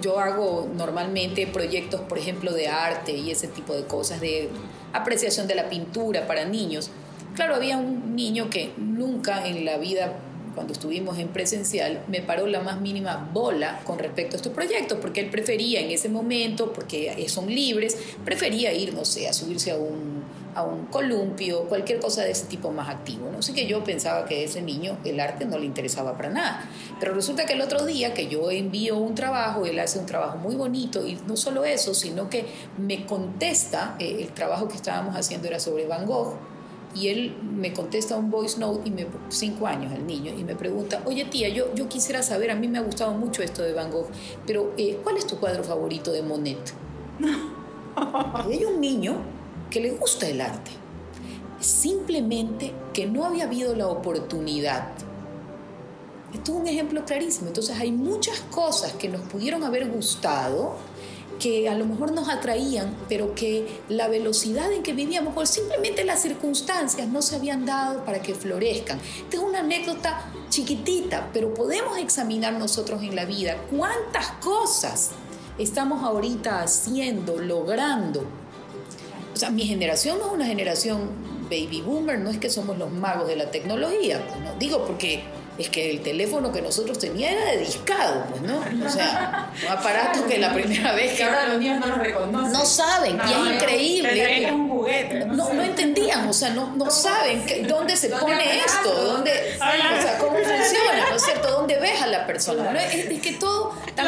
yo 0.00 0.18
hago 0.18 0.68
normalmente 0.74 1.46
proyectos, 1.46 2.00
por 2.02 2.18
ejemplo, 2.18 2.52
de 2.52 2.68
arte 2.68 3.12
y 3.12 3.30
ese 3.30 3.48
tipo 3.48 3.74
de 3.74 3.84
cosas, 3.84 4.20
de 4.20 4.50
apreciación 4.92 5.46
de 5.46 5.54
la 5.54 5.68
pintura 5.68 6.26
para 6.26 6.44
niños. 6.44 6.90
Claro, 7.34 7.54
había 7.54 7.76
un 7.76 8.16
niño 8.16 8.50
que 8.50 8.72
nunca 8.76 9.46
en 9.46 9.64
la 9.64 9.78
vida 9.78 10.12
cuando 10.60 10.74
estuvimos 10.74 11.18
en 11.18 11.28
presencial, 11.28 12.04
me 12.06 12.20
paró 12.20 12.46
la 12.46 12.60
más 12.60 12.82
mínima 12.82 13.30
bola 13.32 13.80
con 13.82 13.98
respecto 13.98 14.36
a 14.36 14.36
estos 14.36 14.52
proyectos, 14.52 14.98
porque 15.00 15.20
él 15.20 15.30
prefería 15.30 15.80
en 15.80 15.90
ese 15.90 16.10
momento, 16.10 16.70
porque 16.74 17.26
son 17.30 17.46
libres, 17.46 17.96
prefería 18.26 18.70
ir, 18.70 18.92
no 18.92 19.06
sé, 19.06 19.26
a 19.26 19.32
subirse 19.32 19.70
a 19.70 19.76
un, 19.76 20.22
a 20.54 20.62
un 20.62 20.84
columpio, 20.84 21.62
cualquier 21.62 21.98
cosa 21.98 22.24
de 22.24 22.32
ese 22.32 22.44
tipo 22.44 22.70
más 22.72 22.90
activo. 22.90 23.30
No 23.32 23.40
sé 23.40 23.54
que 23.54 23.66
yo 23.66 23.82
pensaba 23.84 24.26
que 24.26 24.34
a 24.34 24.38
ese 24.40 24.60
niño 24.60 24.98
el 25.02 25.18
arte 25.18 25.46
no 25.46 25.56
le 25.56 25.64
interesaba 25.64 26.14
para 26.14 26.28
nada. 26.28 26.68
Pero 27.00 27.14
resulta 27.14 27.46
que 27.46 27.54
el 27.54 27.62
otro 27.62 27.86
día 27.86 28.12
que 28.12 28.28
yo 28.28 28.50
envío 28.50 28.98
un 28.98 29.14
trabajo, 29.14 29.64
él 29.64 29.78
hace 29.78 29.98
un 29.98 30.04
trabajo 30.04 30.36
muy 30.36 30.56
bonito 30.56 31.06
y 31.06 31.18
no 31.26 31.38
solo 31.38 31.64
eso, 31.64 31.94
sino 31.94 32.28
que 32.28 32.44
me 32.76 33.06
contesta, 33.06 33.96
eh, 33.98 34.18
el 34.20 34.34
trabajo 34.34 34.68
que 34.68 34.76
estábamos 34.76 35.16
haciendo 35.16 35.48
era 35.48 35.58
sobre 35.58 35.86
Van 35.86 36.04
Gogh, 36.04 36.36
y 36.94 37.08
él 37.08 37.36
me 37.42 37.72
contesta 37.72 38.16
un 38.16 38.30
voice 38.30 38.58
note 38.58 38.88
y 38.88 38.90
me 38.90 39.06
cinco 39.28 39.66
años 39.66 39.92
el 39.92 40.06
niño 40.06 40.32
y 40.36 40.44
me 40.44 40.56
pregunta 40.56 41.02
oye 41.06 41.24
tía 41.24 41.48
yo 41.48 41.72
yo 41.74 41.88
quisiera 41.88 42.22
saber 42.22 42.50
a 42.50 42.56
mí 42.56 42.68
me 42.68 42.78
ha 42.78 42.82
gustado 42.82 43.12
mucho 43.12 43.42
esto 43.42 43.62
de 43.62 43.72
Van 43.72 43.90
Gogh 43.90 44.08
pero 44.46 44.72
eh, 44.76 44.98
cuál 45.02 45.16
es 45.16 45.26
tu 45.26 45.38
cuadro 45.38 45.62
favorito 45.62 46.10
de 46.10 46.22
Monet 46.22 46.74
y 48.48 48.52
hay 48.52 48.64
un 48.64 48.80
niño 48.80 49.16
que 49.70 49.80
le 49.80 49.92
gusta 49.92 50.28
el 50.28 50.40
arte 50.40 50.80
simplemente 51.60 52.72
que 52.92 53.06
no 53.06 53.24
había 53.24 53.44
habido 53.44 53.74
la 53.76 53.86
oportunidad. 53.86 54.88
Esto 56.32 56.52
es 56.52 56.58
un 56.58 56.66
ejemplo 56.66 57.04
clarísimo. 57.04 57.48
Entonces 57.48 57.78
hay 57.78 57.92
muchas 57.92 58.40
cosas 58.50 58.92
que 58.94 59.08
nos 59.08 59.20
pudieron 59.22 59.62
haber 59.64 59.88
gustado 59.88 60.76
que 61.40 61.68
a 61.68 61.74
lo 61.74 61.86
mejor 61.86 62.12
nos 62.12 62.28
atraían, 62.28 62.94
pero 63.08 63.34
que 63.34 63.80
la 63.88 64.06
velocidad 64.06 64.72
en 64.72 64.84
que 64.84 64.92
vivíamos 64.92 65.34
o 65.36 65.44
simplemente 65.46 66.04
las 66.04 66.22
circunstancias 66.22 67.08
no 67.08 67.22
se 67.22 67.36
habían 67.36 67.66
dado 67.66 68.04
para 68.04 68.22
que 68.22 68.34
florezcan. 68.34 69.00
Esta 69.00 69.36
es 69.38 69.42
una 69.42 69.60
anécdota 69.60 70.30
chiquitita, 70.50 71.30
pero 71.32 71.52
podemos 71.54 71.98
examinar 71.98 72.52
nosotros 72.52 73.02
en 73.02 73.16
la 73.16 73.24
vida 73.24 73.56
cuántas 73.70 74.30
cosas 74.42 75.10
estamos 75.58 76.04
ahorita 76.04 76.62
haciendo, 76.62 77.38
logrando. 77.38 78.22
O 79.34 79.36
sea, 79.36 79.50
mi 79.50 79.64
generación 79.64 80.18
no 80.18 80.26
es 80.26 80.32
una 80.32 80.46
generación 80.46 81.10
baby 81.44 81.82
boomer, 81.82 82.18
no 82.18 82.30
es 82.30 82.38
que 82.38 82.50
somos 82.50 82.78
los 82.78 82.92
magos 82.92 83.26
de 83.26 83.36
la 83.36 83.50
tecnología, 83.50 84.24
no 84.44 84.54
digo 84.58 84.84
porque 84.84 85.24
es 85.60 85.68
que 85.68 85.90
el 85.90 86.00
teléfono 86.00 86.50
que 86.50 86.62
nosotros 86.62 86.98
teníamos 86.98 87.40
era 87.40 87.50
de 87.52 87.58
discado, 87.58 88.24
pues, 88.30 88.42
¿no? 88.42 88.58
O 88.86 88.88
sea, 88.88 89.50
un 89.62 89.68
aparato 89.68 90.26
que 90.26 90.38
la 90.38 90.52
primera 90.52 90.92
vez 90.92 91.16
que... 91.16 91.24
ahora 91.24 91.48
los 91.48 91.58
niños 91.58 91.80
no 91.80 91.86
lo 91.86 91.96
reconocen. 91.96 92.52
No 92.52 92.64
saben, 92.64 93.20
y 93.28 93.32
es 93.32 93.54
increíble. 93.54 94.46
Es 94.46 94.52
un 94.52 94.70
juguete. 94.70 95.26
No, 95.26 95.52
no 95.52 95.62
entendían, 95.62 96.26
o 96.28 96.32
sea, 96.32 96.50
no, 96.50 96.74
no 96.76 96.90
saben 96.90 97.44
dónde 97.68 97.96
se 97.96 98.08
pone 98.08 98.58
esto, 98.58 98.90
dónde, 98.90 99.30
o 99.56 100.02
sea, 100.02 100.18
cómo 100.18 100.32
funciona, 100.36 101.10
¿no 101.10 101.16
es 101.16 101.22
cierto? 101.22 101.50
¿Dónde 101.50 101.78
ves 101.78 102.00
a 102.00 102.06
la 102.06 102.26
persona? 102.26 102.82
Es, 102.84 103.20
que 103.20 103.32
todo 103.32 103.74
tan 103.94 104.06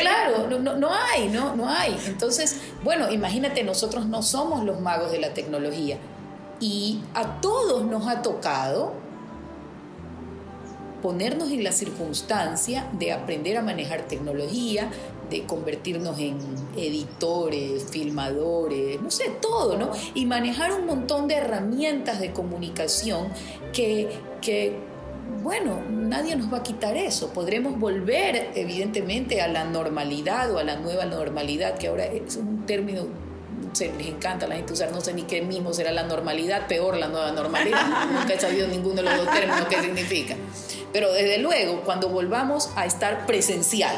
Claro, 0.00 0.48
no, 0.48 0.74
no 0.74 0.90
hay, 0.94 1.28
no, 1.28 1.54
no 1.54 1.68
hay. 1.68 1.98
Entonces, 2.06 2.56
bueno, 2.82 3.10
imagínate, 3.10 3.62
nosotros 3.62 4.06
no 4.06 4.22
somos 4.22 4.64
los 4.64 4.80
magos 4.80 5.12
de 5.12 5.18
la 5.18 5.34
tecnología. 5.34 5.98
Y 6.60 7.00
a 7.14 7.40
todos 7.42 7.84
nos 7.84 8.06
ha 8.08 8.22
tocado 8.22 9.05
ponernos 11.06 11.52
en 11.52 11.62
la 11.62 11.70
circunstancia 11.70 12.88
de 12.98 13.12
aprender 13.12 13.56
a 13.56 13.62
manejar 13.62 14.08
tecnología, 14.08 14.90
de 15.30 15.44
convertirnos 15.44 16.18
en 16.18 16.36
editores, 16.76 17.86
filmadores, 17.92 19.00
no 19.00 19.08
sé, 19.12 19.30
todo, 19.40 19.78
¿no? 19.78 19.92
Y 20.14 20.26
manejar 20.26 20.72
un 20.72 20.84
montón 20.84 21.28
de 21.28 21.36
herramientas 21.36 22.18
de 22.18 22.32
comunicación 22.32 23.28
que, 23.72 24.18
que 24.42 24.74
bueno, 25.44 25.80
nadie 25.88 26.34
nos 26.34 26.52
va 26.52 26.58
a 26.58 26.62
quitar 26.64 26.96
eso. 26.96 27.32
Podremos 27.32 27.78
volver, 27.78 28.50
evidentemente, 28.56 29.40
a 29.42 29.46
la 29.46 29.62
normalidad 29.62 30.50
o 30.50 30.58
a 30.58 30.64
la 30.64 30.74
nueva 30.74 31.04
normalidad, 31.04 31.78
que 31.78 31.86
ahora 31.86 32.06
es 32.06 32.34
un 32.34 32.66
término 32.66 33.06
se 33.72 33.92
les 33.92 34.06
encanta 34.06 34.46
a 34.46 34.48
la 34.48 34.56
gente 34.56 34.72
usar, 34.72 34.90
no 34.90 35.00
sé 35.00 35.12
ni 35.12 35.22
qué 35.22 35.42
mismo 35.42 35.72
será 35.72 35.92
la 35.92 36.04
normalidad, 36.04 36.66
peor 36.66 36.96
la 36.96 37.08
nueva 37.08 37.32
normalidad. 37.32 38.06
Nunca 38.12 38.34
he 38.34 38.40
sabido 38.40 38.66
ninguno 38.68 38.96
de 38.96 39.02
los 39.02 39.16
dos 39.18 39.30
términos 39.30 39.66
qué 39.68 39.80
significa. 39.82 40.36
Pero 40.92 41.12
desde 41.12 41.38
luego, 41.38 41.82
cuando 41.82 42.08
volvamos 42.08 42.70
a 42.76 42.86
estar 42.86 43.26
presencial, 43.26 43.96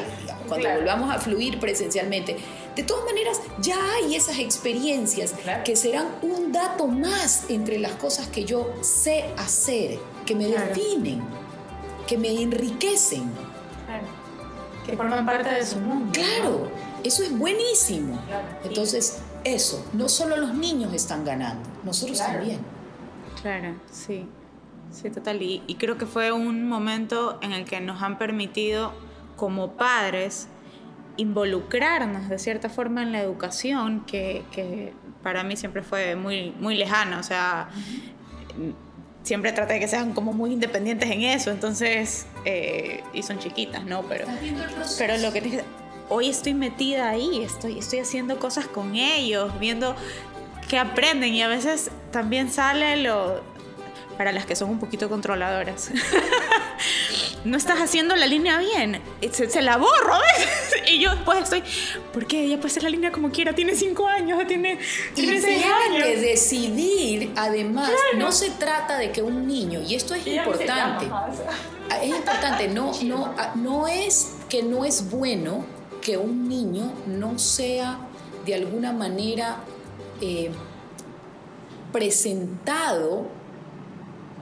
cuando 0.48 0.68
volvamos 0.70 1.14
a 1.14 1.18
fluir 1.18 1.60
presencialmente, 1.60 2.36
de 2.74 2.82
todas 2.82 3.04
maneras 3.04 3.40
ya 3.60 3.76
hay 3.94 4.14
esas 4.14 4.38
experiencias 4.38 5.34
que 5.64 5.76
serán 5.76 6.08
un 6.22 6.52
dato 6.52 6.86
más 6.86 7.50
entre 7.50 7.78
las 7.78 7.92
cosas 7.92 8.28
que 8.28 8.44
yo 8.44 8.72
sé 8.82 9.24
hacer, 9.36 9.98
que 10.24 10.34
me 10.34 10.46
definen, 10.46 11.22
que 12.06 12.16
me 12.16 12.40
enriquecen. 12.40 13.30
Que 14.86 14.96
forman 14.96 15.26
parte 15.26 15.50
de 15.50 15.66
su 15.66 15.78
mundo. 15.78 16.12
Claro, 16.12 16.70
eso 17.04 17.22
es 17.22 17.36
buenísimo. 17.36 18.18
Entonces, 18.64 19.18
eso, 19.44 19.84
no 19.92 20.08
solo 20.08 20.36
los 20.36 20.54
niños 20.54 20.94
están 20.94 21.24
ganando, 21.24 21.68
nosotros 21.84 22.18
también. 22.18 22.60
Claro, 23.42 23.74
sí. 23.90 24.26
Sí, 24.90 25.10
total. 25.10 25.42
Y, 25.42 25.76
creo 25.78 25.98
que 25.98 26.06
fue 26.06 26.32
un 26.32 26.68
momento 26.68 27.38
en 27.42 27.52
el 27.52 27.64
que 27.64 27.80
nos 27.80 28.02
han 28.02 28.18
permitido, 28.18 28.92
como 29.36 29.72
padres, 29.72 30.48
involucrarnos 31.16 32.28
de 32.28 32.38
cierta 32.38 32.68
forma 32.68 33.02
en 33.02 33.12
la 33.12 33.20
educación, 33.20 34.04
que, 34.06 34.92
para 35.22 35.42
mí 35.42 35.56
siempre 35.56 35.82
fue 35.82 36.16
muy, 36.16 36.52
muy 36.58 36.76
lejano. 36.76 37.18
O 37.18 37.22
sea, 37.22 37.68
siempre 39.22 39.52
traté 39.52 39.74
de 39.74 39.80
que 39.80 39.88
sean 39.88 40.12
como 40.12 40.32
muy 40.32 40.52
independientes 40.52 41.10
en 41.10 41.22
eso, 41.22 41.50
entonces, 41.50 42.26
eh, 42.44 43.02
y 43.12 43.22
son 43.22 43.38
chiquitas, 43.38 43.84
¿no? 43.84 44.02
Pero, 44.08 44.26
pero 44.96 45.16
lo 45.18 45.32
que 45.32 45.42
te 45.42 45.64
hoy 46.08 46.28
estoy 46.28 46.54
metida 46.54 47.10
ahí, 47.10 47.42
estoy, 47.42 47.78
estoy 47.78 48.00
haciendo 48.00 48.38
cosas 48.38 48.66
con 48.66 48.96
ellos, 48.96 49.58
viendo 49.60 49.94
qué 50.68 50.78
aprenden 50.78 51.34
y 51.34 51.42
a 51.42 51.48
veces 51.48 51.90
también 52.10 52.50
sale 52.50 52.96
lo, 53.02 53.42
para 54.18 54.32
las 54.32 54.46
que 54.46 54.56
son 54.56 54.68
un 54.68 54.80
poquito 54.80 55.08
controladoras. 55.08 55.92
no 57.44 57.56
estás 57.56 57.78
haciendo 57.78 58.16
la 58.16 58.26
línea 58.26 58.58
bien. 58.58 59.00
Se, 59.30 59.62
la 59.62 59.76
borro. 59.76 60.18
y 60.92 60.98
yo 60.98 61.12
después 61.14 61.38
estoy, 61.44 61.62
¿por 62.12 62.26
qué? 62.26 62.42
Ella 62.42 62.56
puede 62.56 62.72
hacer 62.72 62.82
la 62.82 62.90
línea 62.90 63.12
como 63.12 63.30
quiera. 63.30 63.54
Tiene 63.54 63.76
cinco 63.76 64.08
años, 64.08 64.44
tiene, 64.48 64.80
tiene 65.14 65.40
seis 65.40 65.64
años. 65.64 66.02
que 66.02 66.16
decidir, 66.16 67.32
además, 67.36 67.92
no 68.16 68.32
se 68.32 68.50
trata 68.50 68.98
de 68.98 69.12
que 69.12 69.22
un 69.22 69.46
niño, 69.46 69.80
y 69.80 69.94
esto 69.94 70.14
es 70.14 70.26
importante, 70.26 71.06
ah, 71.12 72.00
es 72.02 72.08
importante, 72.08 72.66
no, 72.66 72.90
no, 73.04 73.34
ah, 73.38 73.52
no 73.54 73.86
es 73.86 74.32
que 74.48 74.64
no 74.64 74.84
es 74.84 75.08
bueno 75.10 75.64
que 76.02 76.16
un 76.16 76.48
niño 76.48 76.92
no 77.06 77.38
sea 77.38 78.00
de 78.44 78.56
alguna 78.56 78.92
manera 78.92 79.58
eh, 80.20 80.50
presentado 81.92 83.37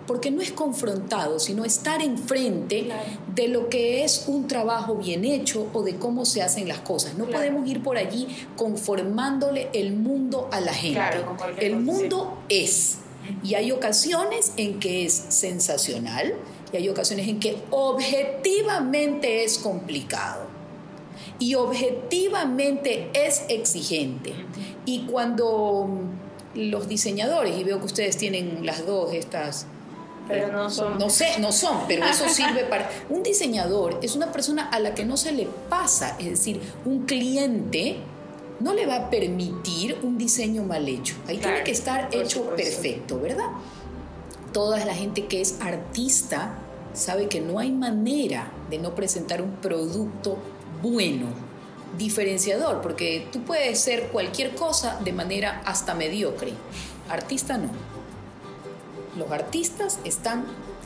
porque 0.06 0.30
no 0.30 0.40
es 0.40 0.52
confrontado, 0.52 1.38
sino 1.38 1.64
estar 1.64 2.02
enfrente 2.02 2.88
de 3.34 3.48
lo 3.48 3.68
que 3.68 4.04
es 4.04 4.24
un 4.28 4.46
trabajo 4.46 4.96
bien 4.96 5.24
hecho 5.24 5.68
o 5.72 5.82
de 5.82 5.96
cómo 5.96 6.24
se 6.24 6.42
hacen 6.42 6.68
las 6.68 6.80
cosas. 6.80 7.16
No 7.16 7.26
podemos 7.26 7.68
ir 7.68 7.82
por 7.82 7.96
allí 7.96 8.26
conformándole 8.56 9.68
el 9.72 9.92
mundo 9.94 10.48
a 10.52 10.60
la 10.60 10.72
gente. 10.72 11.24
el 11.58 11.76
mundo 11.76 12.38
es. 12.48 12.98
Y 13.42 13.54
hay 13.54 13.72
ocasiones 13.72 14.52
en 14.56 14.78
que 14.78 15.04
es 15.04 15.12
sensacional 15.12 16.34
y 16.72 16.76
hay 16.76 16.88
ocasiones 16.88 17.26
en 17.28 17.40
que 17.40 17.56
objetivamente 17.70 19.44
es 19.44 19.58
complicado 19.58 20.46
y 21.38 21.54
objetivamente 21.54 23.10
es 23.14 23.42
exigente. 23.48 24.32
Y 24.84 25.06
cuando 25.06 25.88
los 26.54 26.88
diseñadores, 26.88 27.58
y 27.58 27.64
veo 27.64 27.78
que 27.78 27.86
ustedes 27.86 28.16
tienen 28.16 28.64
las 28.64 28.86
dos 28.86 29.12
estas 29.12 29.66
pero 30.28 30.52
no 30.52 30.70
son. 30.70 30.98
No 30.98 31.10
sé, 31.10 31.38
no 31.38 31.52
son, 31.52 31.78
pero 31.86 32.04
eso 32.04 32.28
sirve 32.28 32.64
para... 32.64 32.90
Un 33.08 33.22
diseñador 33.22 33.98
es 34.02 34.16
una 34.16 34.32
persona 34.32 34.68
a 34.68 34.80
la 34.80 34.94
que 34.94 35.04
no 35.04 35.16
se 35.16 35.32
le 35.32 35.48
pasa, 35.68 36.16
es 36.18 36.30
decir, 36.30 36.60
un 36.84 37.06
cliente 37.06 37.98
no 38.60 38.74
le 38.74 38.86
va 38.86 38.96
a 38.96 39.10
permitir 39.10 39.98
un 40.02 40.16
diseño 40.16 40.62
mal 40.62 40.88
hecho. 40.88 41.14
Ahí 41.26 41.38
tiene 41.38 41.62
que 41.62 41.70
estar 41.70 42.08
hecho 42.12 42.50
perfecto, 42.56 43.20
¿verdad? 43.20 43.50
Toda 44.52 44.84
la 44.84 44.94
gente 44.94 45.26
que 45.26 45.40
es 45.40 45.60
artista 45.60 46.54
sabe 46.94 47.28
que 47.28 47.40
no 47.40 47.58
hay 47.58 47.70
manera 47.70 48.50
de 48.70 48.78
no 48.78 48.94
presentar 48.94 49.42
un 49.42 49.52
producto 49.56 50.38
bueno, 50.82 51.26
diferenciador, 51.98 52.80
porque 52.80 53.28
tú 53.30 53.42
puedes 53.42 53.78
ser 53.78 54.08
cualquier 54.08 54.54
cosa 54.54 54.98
de 55.04 55.12
manera 55.12 55.60
hasta 55.66 55.94
mediocre. 55.94 56.52
Artista 57.08 57.58
no 57.58 57.95
los 59.16 59.30
artistas 59.30 59.98
están 60.04 60.44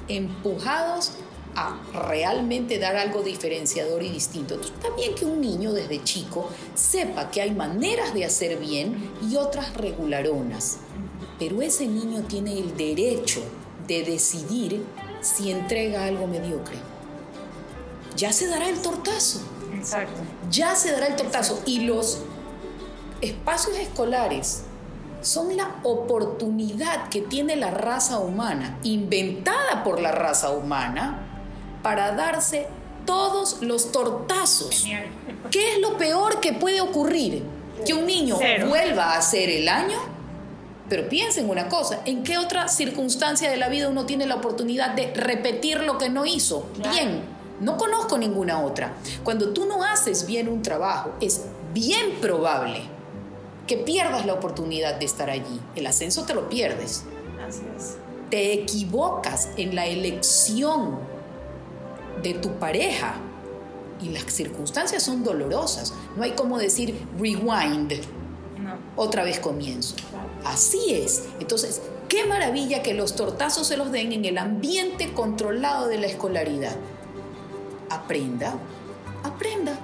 empujados 0.09 1.13
a 1.55 1.81
realmente 1.93 2.79
dar 2.79 2.97
algo 2.97 3.23
diferenciador 3.23 4.03
y 4.03 4.11
distinto. 4.11 4.55
Entonces, 4.55 4.79
también 4.81 5.15
que 5.15 5.25
un 5.25 5.41
niño 5.41 5.73
desde 5.73 6.03
chico 6.05 6.49
sepa 6.75 7.31
que 7.31 7.43
hay 7.43 7.51
maneras 7.51 8.15
de 8.15 8.25
hacer 8.25 8.59
bien 8.59 9.11
y 9.29 9.37
otras 9.37 9.75
regularonas. 9.75 10.79
Pero 11.39 11.63
ese 11.63 11.87
niño 11.87 12.23
tiene 12.23 12.59
el 12.59 12.77
derecho 12.77 13.43
de 13.87 14.05
decidir 14.05 14.85
si 15.21 15.51
entrega 15.51 16.05
algo 16.05 16.27
mediocre. 16.27 16.77
Ya 18.17 18.33
se 18.33 18.47
dará 18.47 18.69
el 18.69 18.81
tortazo. 18.81 19.41
Exacto. 19.75 20.21
Ya 20.51 20.75
se 20.77 20.93
dará 20.93 21.07
el 21.09 21.17
tortazo. 21.17 21.63
Y 21.65 21.81
los 21.81 22.21
espacios 23.21 23.79
escolares 23.79 24.65
son 25.23 25.57
la 25.57 25.77
oportunidad 25.83 27.09
que 27.09 27.21
tiene 27.21 27.57
la 27.57 27.71
raza 27.71 28.19
humana, 28.19 28.79
inventada 28.83 29.85
por 29.85 30.01
la 30.01 30.13
raza 30.13 30.51
humana, 30.51 31.27
para 31.83 32.13
darse 32.13 32.67
todos 33.05 33.63
los 33.63 33.93
tortazos. 33.93 34.87
¿Qué 35.51 35.75
es 35.75 35.81
lo 35.81 35.97
peor 35.97 36.41
que 36.41 36.53
puede 36.53 36.81
ocurrir? 36.81 37.43
Que 37.85 37.95
un 37.95 38.07
niño 38.07 38.39
vuelva 38.69 39.15
a 39.15 39.19
hacer 39.19 39.49
el 39.51 39.69
año. 39.69 39.99
Pero 40.89 41.09
piensen 41.09 41.49
una 41.49 41.69
cosa, 41.69 42.01
¿en 42.05 42.25
qué 42.25 42.37
otra 42.37 42.67
circunstancia 42.67 43.49
de 43.49 43.57
la 43.57 43.69
vida 43.69 43.89
uno 43.89 44.07
tiene 44.07 44.27
la 44.27 44.37
oportunidad 44.37 44.91
de 44.95 45.13
repetir 45.15 45.81
lo 45.83 45.99
que 45.99 46.11
no 46.11 46.27
hizo? 46.27 46.67
Bien, 46.93 47.23
no 47.61 47.77
conozco 47.77 48.19
ninguna 48.19 48.61
otra. 48.61 48.95
Cuando 49.23 49.51
tú 49.51 49.67
no 49.67 49.85
haces 49.85 50.27
bien 50.27 50.49
un 50.49 50.63
trabajo, 50.63 51.13
es 51.21 51.45
bien 51.73 52.17
probable 52.21 53.00
que 53.71 53.77
pierdas 53.77 54.27
la 54.27 54.35
oportunidad 54.35 54.97
de 54.97 55.05
estar 55.05 55.31
allí. 55.31 55.61
El 55.77 55.87
ascenso 55.87 56.25
te 56.25 56.35
lo 56.35 56.49
pierdes. 56.49 57.05
Así 57.47 57.63
es. 57.77 57.99
Te 58.29 58.53
equivocas 58.53 59.51
en 59.57 59.77
la 59.77 59.87
elección 59.87 60.99
de 62.21 62.35
tu 62.35 62.51
pareja 62.59 63.15
y 64.03 64.09
las 64.09 64.25
circunstancias 64.25 65.05
son 65.05 65.23
dolorosas. 65.23 65.95
No 66.17 66.25
hay 66.25 66.33
como 66.33 66.59
decir 66.59 66.99
rewind. 67.17 67.93
Otra 68.97 69.23
vez 69.23 69.39
comienzo. 69.39 69.95
Así 70.45 70.93
es. 70.93 71.27
Entonces, 71.39 71.81
qué 72.09 72.27
maravilla 72.27 72.83
que 72.83 72.95
los 72.95 73.15
tortazos 73.15 73.69
se 73.69 73.77
los 73.77 73.93
den 73.93 74.13
en 74.13 74.25
el 74.25 74.39
ambiente 74.39 75.15
controlado 75.15 75.87
de 75.87 75.99
la 75.99 76.09
escolaridad. 76.09 76.75
Aprenda, 77.89 78.53
aprenda. 79.23 79.79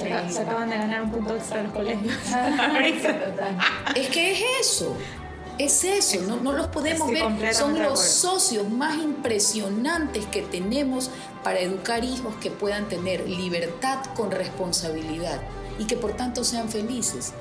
Se, 0.00 0.40
acaban 0.40 0.70
de 0.70 0.76
ganar 0.76 1.02
un 1.02 1.10
punto 1.10 1.36
extra 1.36 1.62
los 1.62 1.72
colegios. 1.72 2.14
es 3.94 4.08
que 4.08 4.32
es 4.32 4.40
eso. 4.60 4.96
Es 5.58 5.84
eso, 5.84 6.22
no, 6.22 6.36
no 6.36 6.52
los 6.52 6.68
podemos 6.68 7.10
ver. 7.10 7.54
Son 7.54 7.78
los 7.78 8.00
socios 8.00 8.68
más 8.70 8.96
impresionantes 8.96 10.24
que 10.26 10.40
tenemos 10.40 11.10
para 11.44 11.60
educar 11.60 12.02
hijos 12.02 12.34
que 12.40 12.50
puedan 12.50 12.88
tener 12.88 13.28
libertad 13.28 13.98
con 14.16 14.30
responsabilidad 14.30 15.40
y 15.78 15.84
que 15.84 15.96
por 15.96 16.12
tanto 16.12 16.44
sean 16.44 16.70
felices 16.70 17.34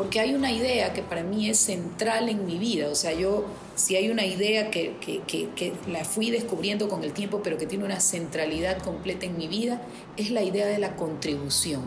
porque 0.00 0.18
hay 0.18 0.34
una 0.34 0.50
idea 0.50 0.94
que 0.94 1.02
para 1.02 1.22
mí 1.22 1.50
es 1.50 1.58
central 1.58 2.30
en 2.30 2.46
mi 2.46 2.56
vida, 2.56 2.88
o 2.88 2.94
sea, 2.94 3.12
yo, 3.12 3.44
si 3.80 3.96
hay 3.96 4.10
una 4.10 4.26
idea 4.26 4.70
que, 4.70 4.94
que, 5.00 5.72
la 5.88 6.04
fui 6.04 6.30
descubriendo 6.30 6.90
con 6.90 7.02
el 7.02 7.14
tiempo, 7.14 7.40
pero 7.42 7.56
que 7.56 7.64
tiene 7.64 7.86
una 7.86 7.98
centralidad 7.98 8.82
completa 8.82 9.24
en 9.24 9.38
mi 9.38 9.48
vida, 9.48 9.80
es 10.18 10.30
la 10.30 10.42
idea 10.42 10.66
de 10.66 10.78
la 10.78 10.96
contribución. 10.96 11.84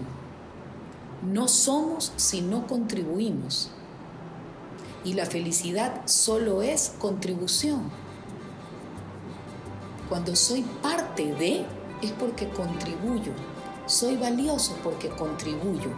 No 1.22 1.48
somos 1.48 2.12
si 2.16 2.42
no 2.42 2.66
contribuimos. 2.66 3.70
Y 5.06 5.14
la 5.14 5.28
felicidad 5.28 6.02
solo 6.06 6.64
es 6.64 6.96
contribución. 6.98 7.92
Cuando 10.10 10.36
soy 10.36 10.64
parte 10.82 11.32
de, 11.36 11.64
es 12.02 12.12
porque 12.14 12.50
contribuyo. 12.50 13.34
Soy 13.86 14.18
valioso 14.18 14.76
porque 14.84 15.10
contribuyo. 15.10 15.92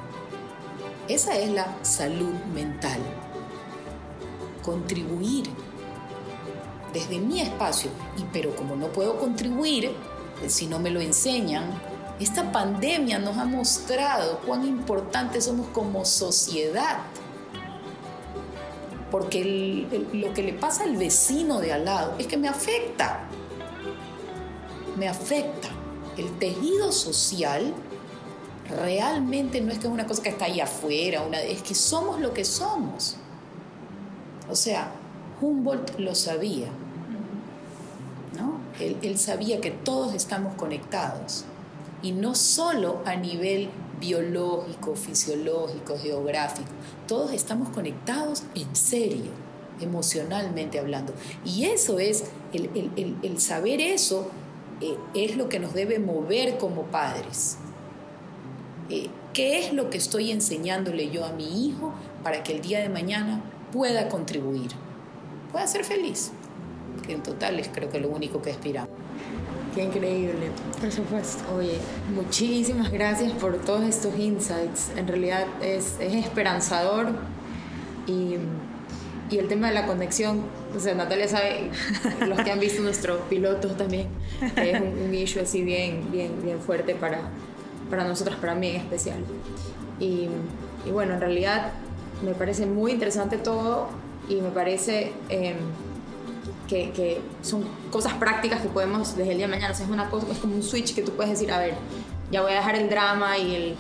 Esa 1.08 1.38
es 1.38 1.52
la 1.52 1.78
salud 1.84 2.34
mental. 2.54 3.00
Contribuir 4.62 5.48
desde 6.96 7.20
mi 7.20 7.42
espacio. 7.42 7.92
Pero 8.34 8.56
como 8.56 8.76
no 8.76 8.88
puedo 8.88 9.20
contribuir, 9.20 9.92
pues, 10.40 10.54
si 10.54 10.66
no 10.66 10.80
me 10.80 10.90
lo 10.90 11.02
enseñan, 11.02 11.64
esta 12.20 12.52
pandemia 12.52 13.20
nos 13.20 13.38
ha 13.38 13.46
mostrado 13.46 14.40
cuán 14.40 14.66
importantes 14.66 15.46
somos 15.46 15.68
como 15.68 16.06
sociedad. 16.06 17.00
Porque 19.12 19.88
lo 20.14 20.34
que 20.34 20.44
le 20.44 20.54
pasa 20.54 20.84
al 20.84 20.96
vecino 20.96 21.60
de 21.60 21.74
al 21.74 21.86
lado 21.86 22.16
es 22.18 22.28
que 22.28 22.38
me 22.38 22.48
afecta. 22.48 23.20
Me 24.98 25.08
afecta. 25.08 25.70
El 26.18 26.32
tejido 26.40 26.92
social 26.94 27.74
realmente 28.70 29.62
no 29.62 29.72
es 29.72 29.80
que 29.80 29.88
es 29.88 29.94
una 29.94 30.08
cosa 30.08 30.24
que 30.24 30.30
está 30.30 30.46
ahí 30.46 30.60
afuera, 30.60 31.22
es 31.42 31.62
que 31.62 31.76
somos 31.76 32.20
lo 32.20 32.34
que 32.34 32.46
somos. 32.46 33.18
O 34.50 34.56
sea, 34.56 34.92
Humboldt 35.42 36.00
lo 36.00 36.16
sabía. 36.16 36.70
¿No? 38.36 38.60
Él, 38.80 39.18
sabía 39.18 39.62
que 39.62 39.72
todos 39.72 40.14
estamos 40.14 40.56
conectados. 40.56 41.46
Y 42.02 42.12
no 42.12 42.36
solo 42.36 43.02
a 43.06 43.16
nivel 43.16 43.70
biológico, 44.00 44.96
fisiológico, 44.96 45.98
geográfico. 45.98 46.70
Todos 47.08 47.32
estamos 47.32 47.70
conectados 47.70 48.44
en 48.54 48.76
serio, 48.76 49.32
emocionalmente 49.80 50.80
hablando. 50.80 51.14
Y 51.44 51.66
eso 51.66 52.00
es, 52.00 52.26
el 52.54 53.40
saber 53.40 53.82
eso 53.82 54.30
eh, 54.82 54.98
es 55.14 55.38
lo 55.38 55.48
que 55.48 55.60
nos 55.60 55.74
debe 55.74 56.00
mover 56.00 56.58
como 56.58 56.84
padres. 56.84 57.58
Eh, 58.90 59.08
qué 59.34 59.66
es 59.66 59.74
lo 59.74 59.90
que 59.90 59.98
estoy 59.98 60.32
enseñándole 60.32 61.10
yo 61.10 61.26
a 61.26 61.32
mi 61.32 61.66
hijo 61.66 61.94
para 62.24 62.44
que 62.44 62.54
el 62.54 62.62
día 62.62 62.80
de 62.80 62.90
mañana 62.90 63.42
pueda 63.72 64.10
contribuir. 64.10 64.72
pueda 65.52 65.68
ser 65.68 65.86
feliz. 65.86 66.32
Que 67.06 67.14
en 67.14 67.24
total 67.24 67.60
es 67.60 67.70
creo 67.70 67.90
que 67.90 68.00
lo 68.00 68.10
único 68.10 68.42
que 68.42 68.52
aspiramos. 68.52 68.90
Qué 69.76 69.84
increíble. 69.84 70.52
Por 70.80 70.90
supuesto. 70.90 71.44
Oye, 71.54 71.78
muchísimas 72.16 72.90
gracias 72.92 73.34
por 73.34 73.58
todos 73.58 73.84
estos 73.84 74.18
insights. 74.18 74.92
En 74.96 75.06
realidad 75.06 75.46
es, 75.62 75.98
es 76.00 76.14
esperanzador 76.14 77.08
y, 78.08 78.38
y, 79.30 79.38
el 79.38 79.50
tema 79.50 79.68
de 79.68 79.74
la 79.74 79.86
conexión, 79.86 80.44
o 80.74 80.80
sea, 80.80 80.96
Natalia 80.96 81.28
sabe, 81.28 81.72
los 82.26 82.40
que 82.40 82.52
han 82.52 82.60
visto 82.62 82.82
nuestros 82.82 83.20
pilotos 83.24 83.76
también, 83.76 84.08
que 84.56 84.72
es 84.72 84.80
un, 84.80 85.08
un 85.08 85.14
issue 85.14 85.42
así 85.42 85.62
bien, 85.62 86.10
bien, 86.10 86.32
bien 86.42 86.62
fuerte 86.62 86.96
para, 86.96 87.20
para 87.90 88.06
nosotros, 88.06 88.38
para 88.38 88.56
mí 88.56 88.70
en 88.70 88.76
especial. 88.78 89.26
Y, 90.00 90.30
y 90.86 90.92
bueno, 90.92 91.16
en 91.16 91.20
realidad 91.20 91.74
me 92.24 92.32
parece 92.32 92.66
muy 92.66 92.94
interesante 92.94 93.38
todo 93.38 93.90
y 94.30 94.36
me 94.36 94.52
parece... 94.52 95.12
Eh, 95.28 95.56
que, 96.68 96.92
que, 96.92 97.22
son 97.42 97.64
cosas 97.92 98.14
prácticas 98.14 98.62
que 98.62 98.68
podemos 98.68 99.16
desde 99.16 99.32
el 99.32 99.38
día 99.38 99.48
de 99.48 99.52
mañana. 99.52 99.74
O 99.74 99.76
sea, 99.76 99.86
es, 99.86 99.92
una 99.92 100.10
cosa, 100.10 100.28
es 100.32 100.38
como 100.38 100.56
un 100.56 100.64
switch 100.64 100.96
que 100.96 101.02
tú 101.02 101.12
puedes 101.12 101.32
decir, 101.32 101.52
a 101.52 101.60
ver, 101.60 101.76
ya 102.32 102.42
voy 102.42 102.52
a 102.52 102.56
dejar 102.56 102.76
el 102.76 102.90
drama 102.90 103.38
y 103.38 103.56
el, 103.56 103.76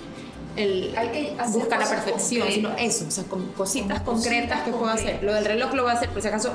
el 0.55 0.97
Hay 0.97 1.09
que 1.09 1.35
buscar 1.51 1.79
la 1.79 1.89
perfección, 1.89 2.47
sino 2.49 2.75
eso, 2.77 3.05
o 3.07 3.11
sea, 3.11 3.23
con 3.25 3.45
cositas 3.53 4.01
concretas 4.01 4.61
que 4.61 4.71
puedo 4.71 4.87
hacer. 4.87 5.23
Lo 5.23 5.33
del 5.33 5.45
reloj 5.45 5.73
lo 5.73 5.83
voy 5.83 5.91
a 5.91 5.95
hacer, 5.95 6.09
por 6.09 6.21
si 6.21 6.27
acaso, 6.27 6.53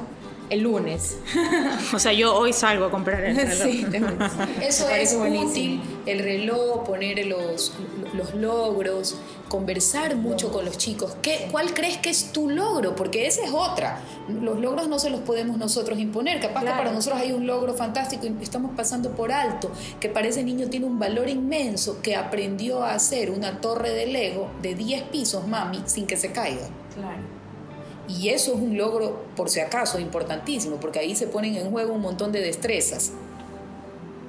el 0.50 0.60
lunes. 0.60 1.18
o 1.94 1.98
sea, 1.98 2.12
yo 2.12 2.34
hoy 2.34 2.52
salgo 2.52 2.86
a 2.86 2.90
comprar 2.90 3.24
el 3.24 3.36
reloj. 3.36 3.62
Sí, 3.62 3.86
Eso 4.60 4.88
es 4.90 5.14
útil, 5.14 5.80
el 6.06 6.18
reloj, 6.18 6.84
poner 6.84 7.26
los, 7.26 7.72
los 8.14 8.34
logros, 8.34 9.16
conversar 9.50 10.14
mucho 10.14 10.52
con 10.52 10.64
los 10.64 10.78
chicos. 10.78 11.16
¿Qué, 11.20 11.48
¿Cuál 11.50 11.74
crees 11.74 11.98
que 11.98 12.08
es 12.08 12.32
tu 12.32 12.48
logro? 12.48 12.94
Porque 12.94 13.26
esa 13.26 13.42
es 13.42 13.50
otra. 13.52 14.00
Los 14.28 14.60
logros 14.60 14.88
no 14.88 15.00
se 15.00 15.10
los 15.10 15.20
podemos 15.20 15.58
nosotros 15.58 15.98
imponer. 15.98 16.40
Capaz 16.40 16.60
que 16.60 16.70
para 16.70 16.92
nosotros 16.92 17.20
hay 17.20 17.32
un 17.32 17.48
logro 17.48 17.74
fantástico 17.74 18.26
y 18.26 18.42
estamos 18.42 18.70
pasando 18.76 19.10
por 19.10 19.32
alto, 19.32 19.72
que 19.98 20.08
para 20.08 20.28
ese 20.28 20.44
niño 20.44 20.68
tiene 20.70 20.86
un 20.86 21.00
valor 21.00 21.28
inmenso, 21.28 22.00
que 22.00 22.14
aprendió 22.14 22.84
a 22.84 22.94
hacer 22.94 23.32
una 23.32 23.60
torre 23.60 23.90
de 23.90 24.06
Lego 24.06 24.48
de 24.62 24.76
10 24.76 25.02
pisos, 25.04 25.46
mami, 25.48 25.82
sin 25.84 26.06
que 26.06 26.16
se 26.16 26.30
caiga. 26.30 26.68
Claro. 26.94 27.20
Y 28.06 28.28
eso 28.28 28.54
es 28.54 28.60
un 28.60 28.78
logro, 28.78 29.24
por 29.34 29.50
si 29.50 29.58
acaso, 29.58 29.98
importantísimo, 29.98 30.76
porque 30.76 31.00
ahí 31.00 31.16
se 31.16 31.26
ponen 31.26 31.56
en 31.56 31.72
juego 31.72 31.92
un 31.92 32.02
montón 32.02 32.30
de 32.30 32.40
destrezas, 32.40 33.10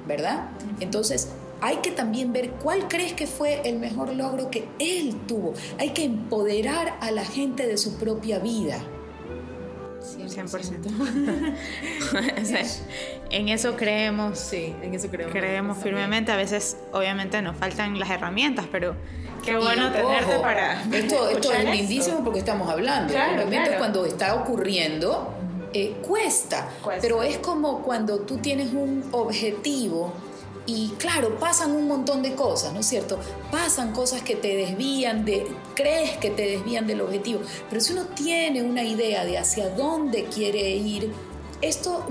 ¿verdad? 0.08 0.48
Entonces, 0.80 1.28
hay 1.62 1.76
que 1.76 1.92
también 1.92 2.32
ver 2.32 2.50
cuál 2.50 2.88
crees 2.88 3.12
que 3.14 3.26
fue 3.26 3.62
el 3.64 3.78
mejor 3.78 4.14
logro 4.14 4.50
que 4.50 4.66
él 4.80 5.14
tuvo. 5.26 5.54
Hay 5.78 5.90
que 5.90 6.04
empoderar 6.04 6.94
a 7.00 7.10
la 7.12 7.24
gente 7.24 7.66
de 7.66 7.78
su 7.78 7.98
propia 7.98 8.40
vida. 8.40 8.82
100%. 10.02 11.54
en 13.30 13.48
eso 13.48 13.76
creemos. 13.76 14.38
Sí, 14.38 14.74
en 14.82 14.94
eso 14.94 15.08
creemos. 15.08 15.32
Creemos 15.32 15.78
firmemente. 15.78 16.32
A 16.32 16.36
veces, 16.36 16.76
obviamente, 16.92 17.40
nos 17.42 17.56
faltan 17.56 17.98
las 17.98 18.10
herramientas, 18.10 18.66
pero 18.70 18.96
qué 19.44 19.56
bueno 19.56 19.92
tenerte 19.92 20.38
para. 20.40 20.82
Esto, 20.92 21.28
esto 21.30 21.52
es 21.52 21.64
lindísimo 21.64 22.24
porque 22.24 22.40
estamos 22.40 22.68
hablando. 22.68 23.12
Claro, 23.12 23.44
cuando 23.78 24.04
está 24.04 24.34
ocurriendo, 24.34 25.32
eh, 25.72 25.96
cuesta, 26.02 26.68
Pero 27.00 27.22
es 27.22 27.38
como 27.38 27.82
cuando 27.82 28.20
tú 28.20 28.38
tienes 28.38 28.72
un 28.72 29.08
objetivo 29.12 30.12
y 30.66 30.90
claro, 30.98 31.38
pasan 31.38 31.72
un 31.72 31.88
montón 31.88 32.22
de 32.22 32.34
cosas, 32.34 32.72
¿no 32.72 32.80
es 32.80 32.86
cierto? 32.86 33.18
Pasan 33.50 33.92
cosas 33.92 34.22
que 34.22 34.36
te 34.36 34.56
desvían 34.56 35.24
de, 35.24 35.46
crees 35.74 36.16
que 36.18 36.30
te 36.30 36.42
desvían 36.42 36.86
del 36.86 37.00
objetivo, 37.00 37.40
pero 37.68 37.80
si 37.80 37.92
uno 37.92 38.04
tiene 38.14 38.62
una 38.62 38.84
idea 38.84 39.24
de 39.24 39.38
hacia 39.38 39.70
dónde 39.70 40.26
quiere 40.26 40.70
ir, 40.76 41.12
esto 41.60 42.06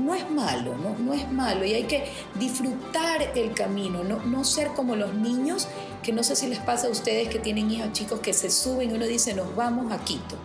no 0.00 0.14
es 0.14 0.30
malo, 0.30 0.74
no, 0.76 0.98
no 0.98 1.12
es 1.12 1.30
malo 1.30 1.64
y 1.64 1.74
hay 1.74 1.84
que 1.84 2.04
disfrutar 2.34 3.32
el 3.34 3.52
camino, 3.52 4.02
no, 4.02 4.22
no 4.24 4.44
ser 4.44 4.68
como 4.68 4.96
los 4.96 5.14
niños, 5.14 5.68
que 6.02 6.12
no 6.12 6.22
sé 6.22 6.36
si 6.36 6.48
les 6.48 6.58
pasa 6.58 6.88
a 6.88 6.90
ustedes 6.90 7.28
que 7.28 7.38
tienen 7.38 7.70
hijos 7.70 7.92
chicos 7.92 8.20
que 8.20 8.32
se 8.32 8.50
suben 8.50 8.90
y 8.90 8.94
uno 8.94 9.06
dice 9.06 9.34
nos 9.34 9.54
vamos 9.54 9.92
a 9.92 9.98
Quito. 10.04 10.36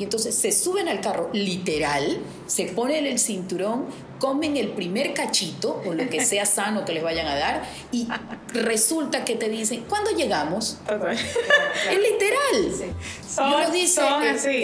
Y 0.00 0.04
entonces 0.04 0.34
se 0.34 0.50
suben 0.50 0.88
al 0.88 1.02
carro 1.02 1.28
literal, 1.34 2.20
se 2.46 2.64
ponen 2.64 3.04
el 3.04 3.18
cinturón, 3.18 3.84
comen 4.18 4.56
el 4.56 4.70
primer 4.70 5.12
cachito 5.12 5.82
o 5.84 5.92
lo 5.92 6.08
que 6.08 6.24
sea 6.24 6.46
sano 6.46 6.86
que 6.86 6.94
les 6.94 7.02
vayan 7.02 7.26
a 7.26 7.36
dar 7.36 7.62
y 7.92 8.08
resulta 8.54 9.26
que 9.26 9.36
te 9.36 9.50
dicen, 9.50 9.84
¿cuándo 9.86 10.10
llegamos? 10.12 10.78
es 10.88 11.98
literal. 11.98 12.72
Sí. 12.72 12.86
Son, 13.28 13.72
dice, 13.72 14.02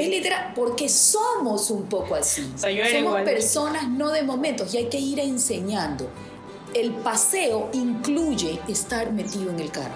es, 0.00 0.08
literal, 0.08 0.52
porque 0.54 0.88
somos 0.88 1.70
un 1.70 1.84
poco 1.84 2.14
así. 2.14 2.50
somos 2.90 3.20
personas 3.20 3.90
no 3.90 4.10
de 4.12 4.22
momentos 4.22 4.72
y 4.72 4.78
hay 4.78 4.86
que 4.86 4.98
ir 4.98 5.20
enseñando. 5.20 6.08
El 6.72 6.92
paseo 6.92 7.68
incluye 7.74 8.58
estar 8.68 9.12
metido 9.12 9.50
en 9.50 9.60
el 9.60 9.70
carro 9.70 9.94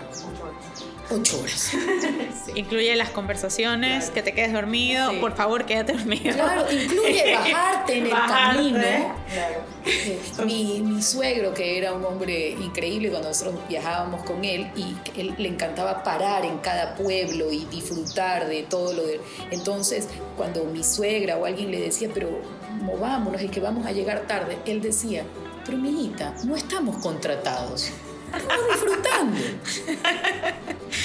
ocho 1.11 1.40
horas. 1.40 1.72
Incluye 2.54 2.94
las 2.96 3.11
conversaciones, 3.11 4.11
que 4.11 4.22
te 4.22 4.32
quedes 4.32 4.52
dormido, 4.52 5.12
por 5.20 5.36
favor 5.36 5.66
quédate 5.66 5.92
dormido. 5.92 6.34
Claro, 6.34 6.70
incluye 6.70 7.34
bajarte 7.34 7.98
en 7.98 8.06
el 8.06 8.11
camino. 8.11 8.78
Claro. 8.78 10.44
Mi, 10.44 10.80
mi, 10.80 11.02
suegro, 11.02 11.54
que 11.54 11.78
era 11.78 11.92
un 11.92 12.04
hombre 12.04 12.50
increíble 12.50 13.11
cuando 13.11 13.28
nosotros 13.28 13.56
viajábamos 13.68 14.24
con 14.24 14.44
él, 14.44 14.70
y 14.76 14.96
él 15.18 15.34
le 15.38 15.48
encantaba 15.48 16.02
parar 16.02 16.44
en 16.44 16.58
cada 16.58 16.94
pueblo 16.94 17.52
y 17.52 17.64
disfrutar 17.66 18.48
de 18.48 18.62
todo 18.64 18.92
lo 18.92 19.06
de... 19.06 19.20
Entonces, 19.50 20.08
cuando 20.36 20.64
mi 20.64 20.82
suegra 20.84 21.36
o 21.36 21.44
alguien 21.44 21.70
le 21.70 21.80
decía, 21.80 22.08
pero 22.12 22.40
movámonos 22.82 23.42
y 23.42 23.48
que 23.48 23.61
vamos 23.61 23.86
a 23.86 23.92
llegar 23.92 24.26
tarde, 24.26 24.58
él 24.66 24.80
decía, 24.80 25.24
pero 25.64 25.78
mi 25.78 25.90
hijita, 25.90 26.34
no 26.44 26.56
estamos 26.56 26.96
contratados. 26.96 27.90
Estamos 28.37 28.66
disfrutando. 28.68 29.37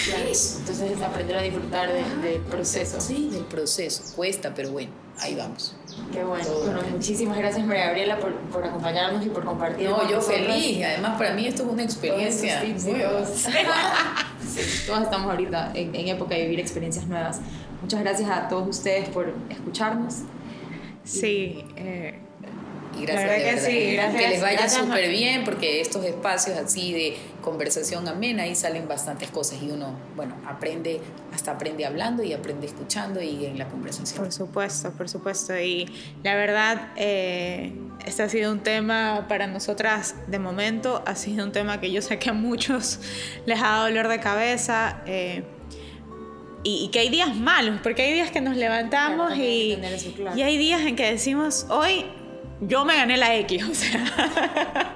Entonces 0.07 0.91
es 0.91 1.01
aprender 1.01 1.37
a 1.37 1.41
disfrutar 1.41 1.91
del 1.91 2.41
proceso. 2.41 3.01
Sí, 3.01 3.29
del 3.31 3.45
proceso. 3.45 4.15
Cuesta, 4.15 4.53
pero 4.53 4.71
bueno, 4.71 4.91
ahí 5.19 5.35
vamos. 5.35 5.75
Qué 6.11 6.23
bueno. 6.23 6.45
Bueno, 6.63 6.81
muchísimas 6.91 7.37
gracias 7.37 7.65
María 7.65 7.87
Gabriela 7.87 8.19
por, 8.19 8.33
por 8.33 8.63
acompañarnos 8.63 9.25
y 9.25 9.29
por 9.29 9.45
compartir. 9.45 9.89
No, 9.89 10.09
yo 10.09 10.21
feliz. 10.21 10.83
Además, 10.83 11.17
para 11.17 11.33
mí 11.33 11.47
esto 11.47 11.63
es 11.63 11.69
una 11.69 11.83
experiencia 11.83 12.63
nueva. 12.63 13.25
sí, 13.25 14.83
todos 14.85 15.03
estamos 15.03 15.31
ahorita 15.31 15.71
en, 15.73 15.95
en 15.95 16.07
época 16.09 16.35
de 16.35 16.43
vivir 16.43 16.59
experiencias 16.59 17.07
nuevas. 17.07 17.39
Muchas 17.81 18.01
gracias 18.01 18.29
a 18.29 18.47
todos 18.47 18.67
ustedes 18.67 19.09
por 19.09 19.33
escucharnos. 19.49 20.23
Sí, 21.03 21.63
eh, 21.75 22.19
y 22.97 23.05
gracias 23.05 23.63
de 23.63 23.95
verdad. 23.95 24.11
Que, 24.11 24.17
que 24.17 24.27
les 24.29 24.41
vaya 24.41 24.69
súper 24.69 25.09
bien, 25.09 25.43
porque 25.43 25.81
estos 25.81 26.03
espacios 26.05 26.57
así 26.57 26.93
de 26.93 27.17
conversación 27.41 28.07
amena, 28.07 28.43
ahí 28.43 28.55
salen 28.55 28.87
bastantes 28.87 29.29
cosas 29.29 29.61
y 29.61 29.69
uno, 29.69 29.95
bueno, 30.15 30.35
aprende, 30.47 30.99
hasta 31.33 31.51
aprende 31.51 31.85
hablando 31.85 32.23
y 32.23 32.33
aprende 32.33 32.65
escuchando 32.65 33.21
y 33.21 33.45
en 33.45 33.59
la 33.59 33.67
conversación. 33.67 34.19
Por 34.19 34.31
supuesto, 34.31 34.91
por 34.91 35.07
supuesto. 35.07 35.57
Y 35.57 35.87
la 36.23 36.35
verdad, 36.35 36.89
eh, 36.95 37.71
este 38.05 38.23
ha 38.23 38.29
sido 38.29 38.51
un 38.51 38.59
tema 38.59 39.27
para 39.29 39.47
nosotras 39.47 40.15
de 40.27 40.39
momento, 40.39 41.03
ha 41.05 41.15
sido 41.15 41.45
un 41.45 41.51
tema 41.51 41.79
que 41.79 41.91
yo 41.91 42.01
sé 42.01 42.17
que 42.17 42.29
a 42.29 42.33
muchos 42.33 42.99
les 43.45 43.59
ha 43.59 43.67
dado 43.67 43.83
dolor 43.85 44.07
de 44.07 44.19
cabeza. 44.19 45.01
Eh, 45.05 45.43
y, 46.67 46.89
que 46.91 46.97
hay 46.97 47.09
días 47.09 47.35
malos, 47.35 47.79
porque 47.83 48.01
hay 48.01 48.13
días 48.13 48.31
que 48.31 48.41
nos 48.41 48.57
levantamos 48.57 49.37
y, 49.37 49.77
y 50.35 50.41
hay 50.41 50.57
días 50.57 50.81
en 50.81 50.95
que 50.95 51.11
decimos, 51.11 51.67
hoy 51.69 52.05
yo 52.61 52.85
me 52.85 52.95
gané 52.95 53.17
la 53.17 53.35
X, 53.35 53.63
o 53.69 53.75
sea, 53.75 54.93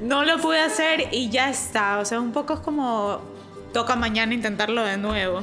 no 0.00 0.24
lo 0.24 0.38
pude 0.38 0.60
hacer 0.60 1.08
y 1.12 1.30
ya 1.30 1.50
está, 1.50 1.98
o 1.98 2.04
sea, 2.04 2.20
un 2.20 2.32
poco 2.32 2.54
es 2.54 2.60
como 2.60 3.20
toca 3.72 3.96
mañana 3.96 4.34
intentarlo 4.34 4.84
de 4.84 4.96
nuevo 4.96 5.42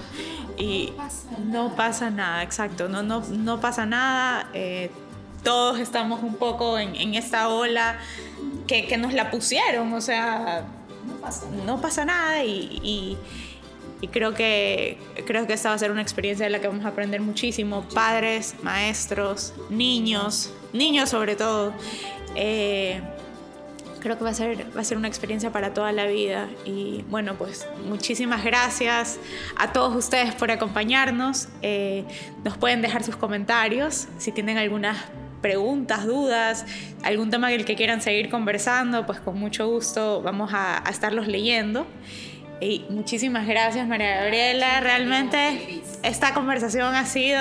y 0.57 0.93
no 1.47 1.75
pasa 1.75 2.09
nada, 2.09 2.43
exacto, 2.43 2.87
no, 2.87 3.03
no, 3.03 3.21
no 3.29 3.59
pasa 3.59 3.85
nada, 3.85 4.49
eh, 4.53 4.89
todos 5.43 5.79
estamos 5.79 6.21
un 6.23 6.35
poco 6.35 6.77
en, 6.77 7.15
esta 7.15 7.49
ola 7.49 7.97
que, 8.67 8.87
que, 8.87 8.97
nos 8.97 9.13
la 9.13 9.31
pusieron, 9.31 9.91
o 9.93 10.01
sea, 10.01 10.63
no 11.65 11.81
pasa, 11.81 12.05
nada 12.05 12.43
y 12.43 13.17
creo 14.07 14.33
que, 14.33 14.97
creo 15.25 15.45
que 15.47 15.53
esta 15.53 15.69
va 15.69 15.75
a 15.75 15.77
ser 15.77 15.91
una 15.91 16.01
experiencia 16.01 16.45
de 16.45 16.49
la 16.49 16.59
que 16.59 16.67
vamos 16.67 16.85
a 16.85 16.89
aprender 16.89 17.21
muchísimo, 17.21 17.87
padres, 17.93 18.55
maestros, 18.63 19.53
niños, 19.69 20.51
niños 20.73 21.09
sobre 21.09 21.35
todo. 21.35 21.73
Eh, 22.35 23.01
creo 24.01 24.17
que 24.17 24.23
va 24.23 24.31
a, 24.31 24.33
ser, 24.33 24.65
va 24.75 24.81
a 24.81 24.83
ser 24.83 24.97
una 24.97 25.07
experiencia 25.07 25.51
para 25.51 25.73
toda 25.73 25.91
la 25.93 26.07
vida. 26.07 26.49
Y 26.65 27.05
bueno, 27.09 27.35
pues 27.35 27.67
muchísimas 27.87 28.43
gracias 28.43 29.19
a 29.55 29.71
todos 29.71 29.95
ustedes 29.95 30.35
por 30.35 30.51
acompañarnos. 30.51 31.47
Eh, 31.61 32.03
nos 32.43 32.57
pueden 32.57 32.81
dejar 32.81 33.03
sus 33.03 33.15
comentarios 33.15 34.07
si 34.17 34.31
tienen 34.31 34.57
algunas 34.57 34.97
preguntas, 35.41 36.05
dudas, 36.05 36.65
algún 37.03 37.29
tema 37.29 37.49
del 37.49 37.65
que 37.65 37.75
quieran 37.75 38.01
seguir 38.01 38.29
conversando, 38.29 39.05
pues 39.05 39.19
con 39.19 39.39
mucho 39.39 39.67
gusto 39.67 40.21
vamos 40.21 40.53
a, 40.53 40.87
a 40.87 40.91
estarlos 40.91 41.27
leyendo. 41.27 41.87
Y 42.61 42.85
muchísimas 42.89 43.47
gracias 43.47 43.87
María 43.87 44.21
Gabriela, 44.21 44.79
realmente 44.79 45.81
esta 46.03 46.33
conversación 46.33 46.95
ha 46.95 47.05
sido 47.05 47.37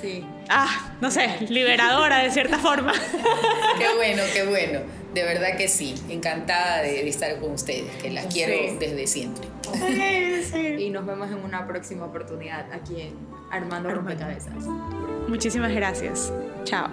sí. 0.00 0.24
Ah, 0.48 0.94
no 1.00 1.10
sé, 1.10 1.46
liberadora 1.48 2.18
de 2.18 2.30
cierta 2.30 2.58
forma. 2.58 2.92
qué 3.78 3.94
bueno, 3.96 4.22
qué 4.32 4.44
bueno. 4.44 4.80
De 5.14 5.22
verdad 5.22 5.56
que 5.56 5.68
sí, 5.68 5.94
encantada 6.08 6.82
de, 6.82 7.08
estar 7.08 7.38
con 7.38 7.52
ustedes, 7.52 7.90
que 8.02 8.10
las 8.10 8.26
quiero 8.26 8.78
desde 8.78 9.06
siempre. 9.06 9.46
Y 10.78 10.90
nos 10.90 11.06
vemos 11.06 11.30
en 11.30 11.38
una 11.38 11.66
próxima 11.66 12.06
oportunidad 12.06 12.72
aquí 12.72 13.00
en 13.00 13.14
Armando, 13.50 13.88
Armando. 13.88 13.90
Rompecabezas. 13.90 14.64
Muchísimas 15.28 15.72
gracias. 15.72 16.32
Chao. 16.64 16.88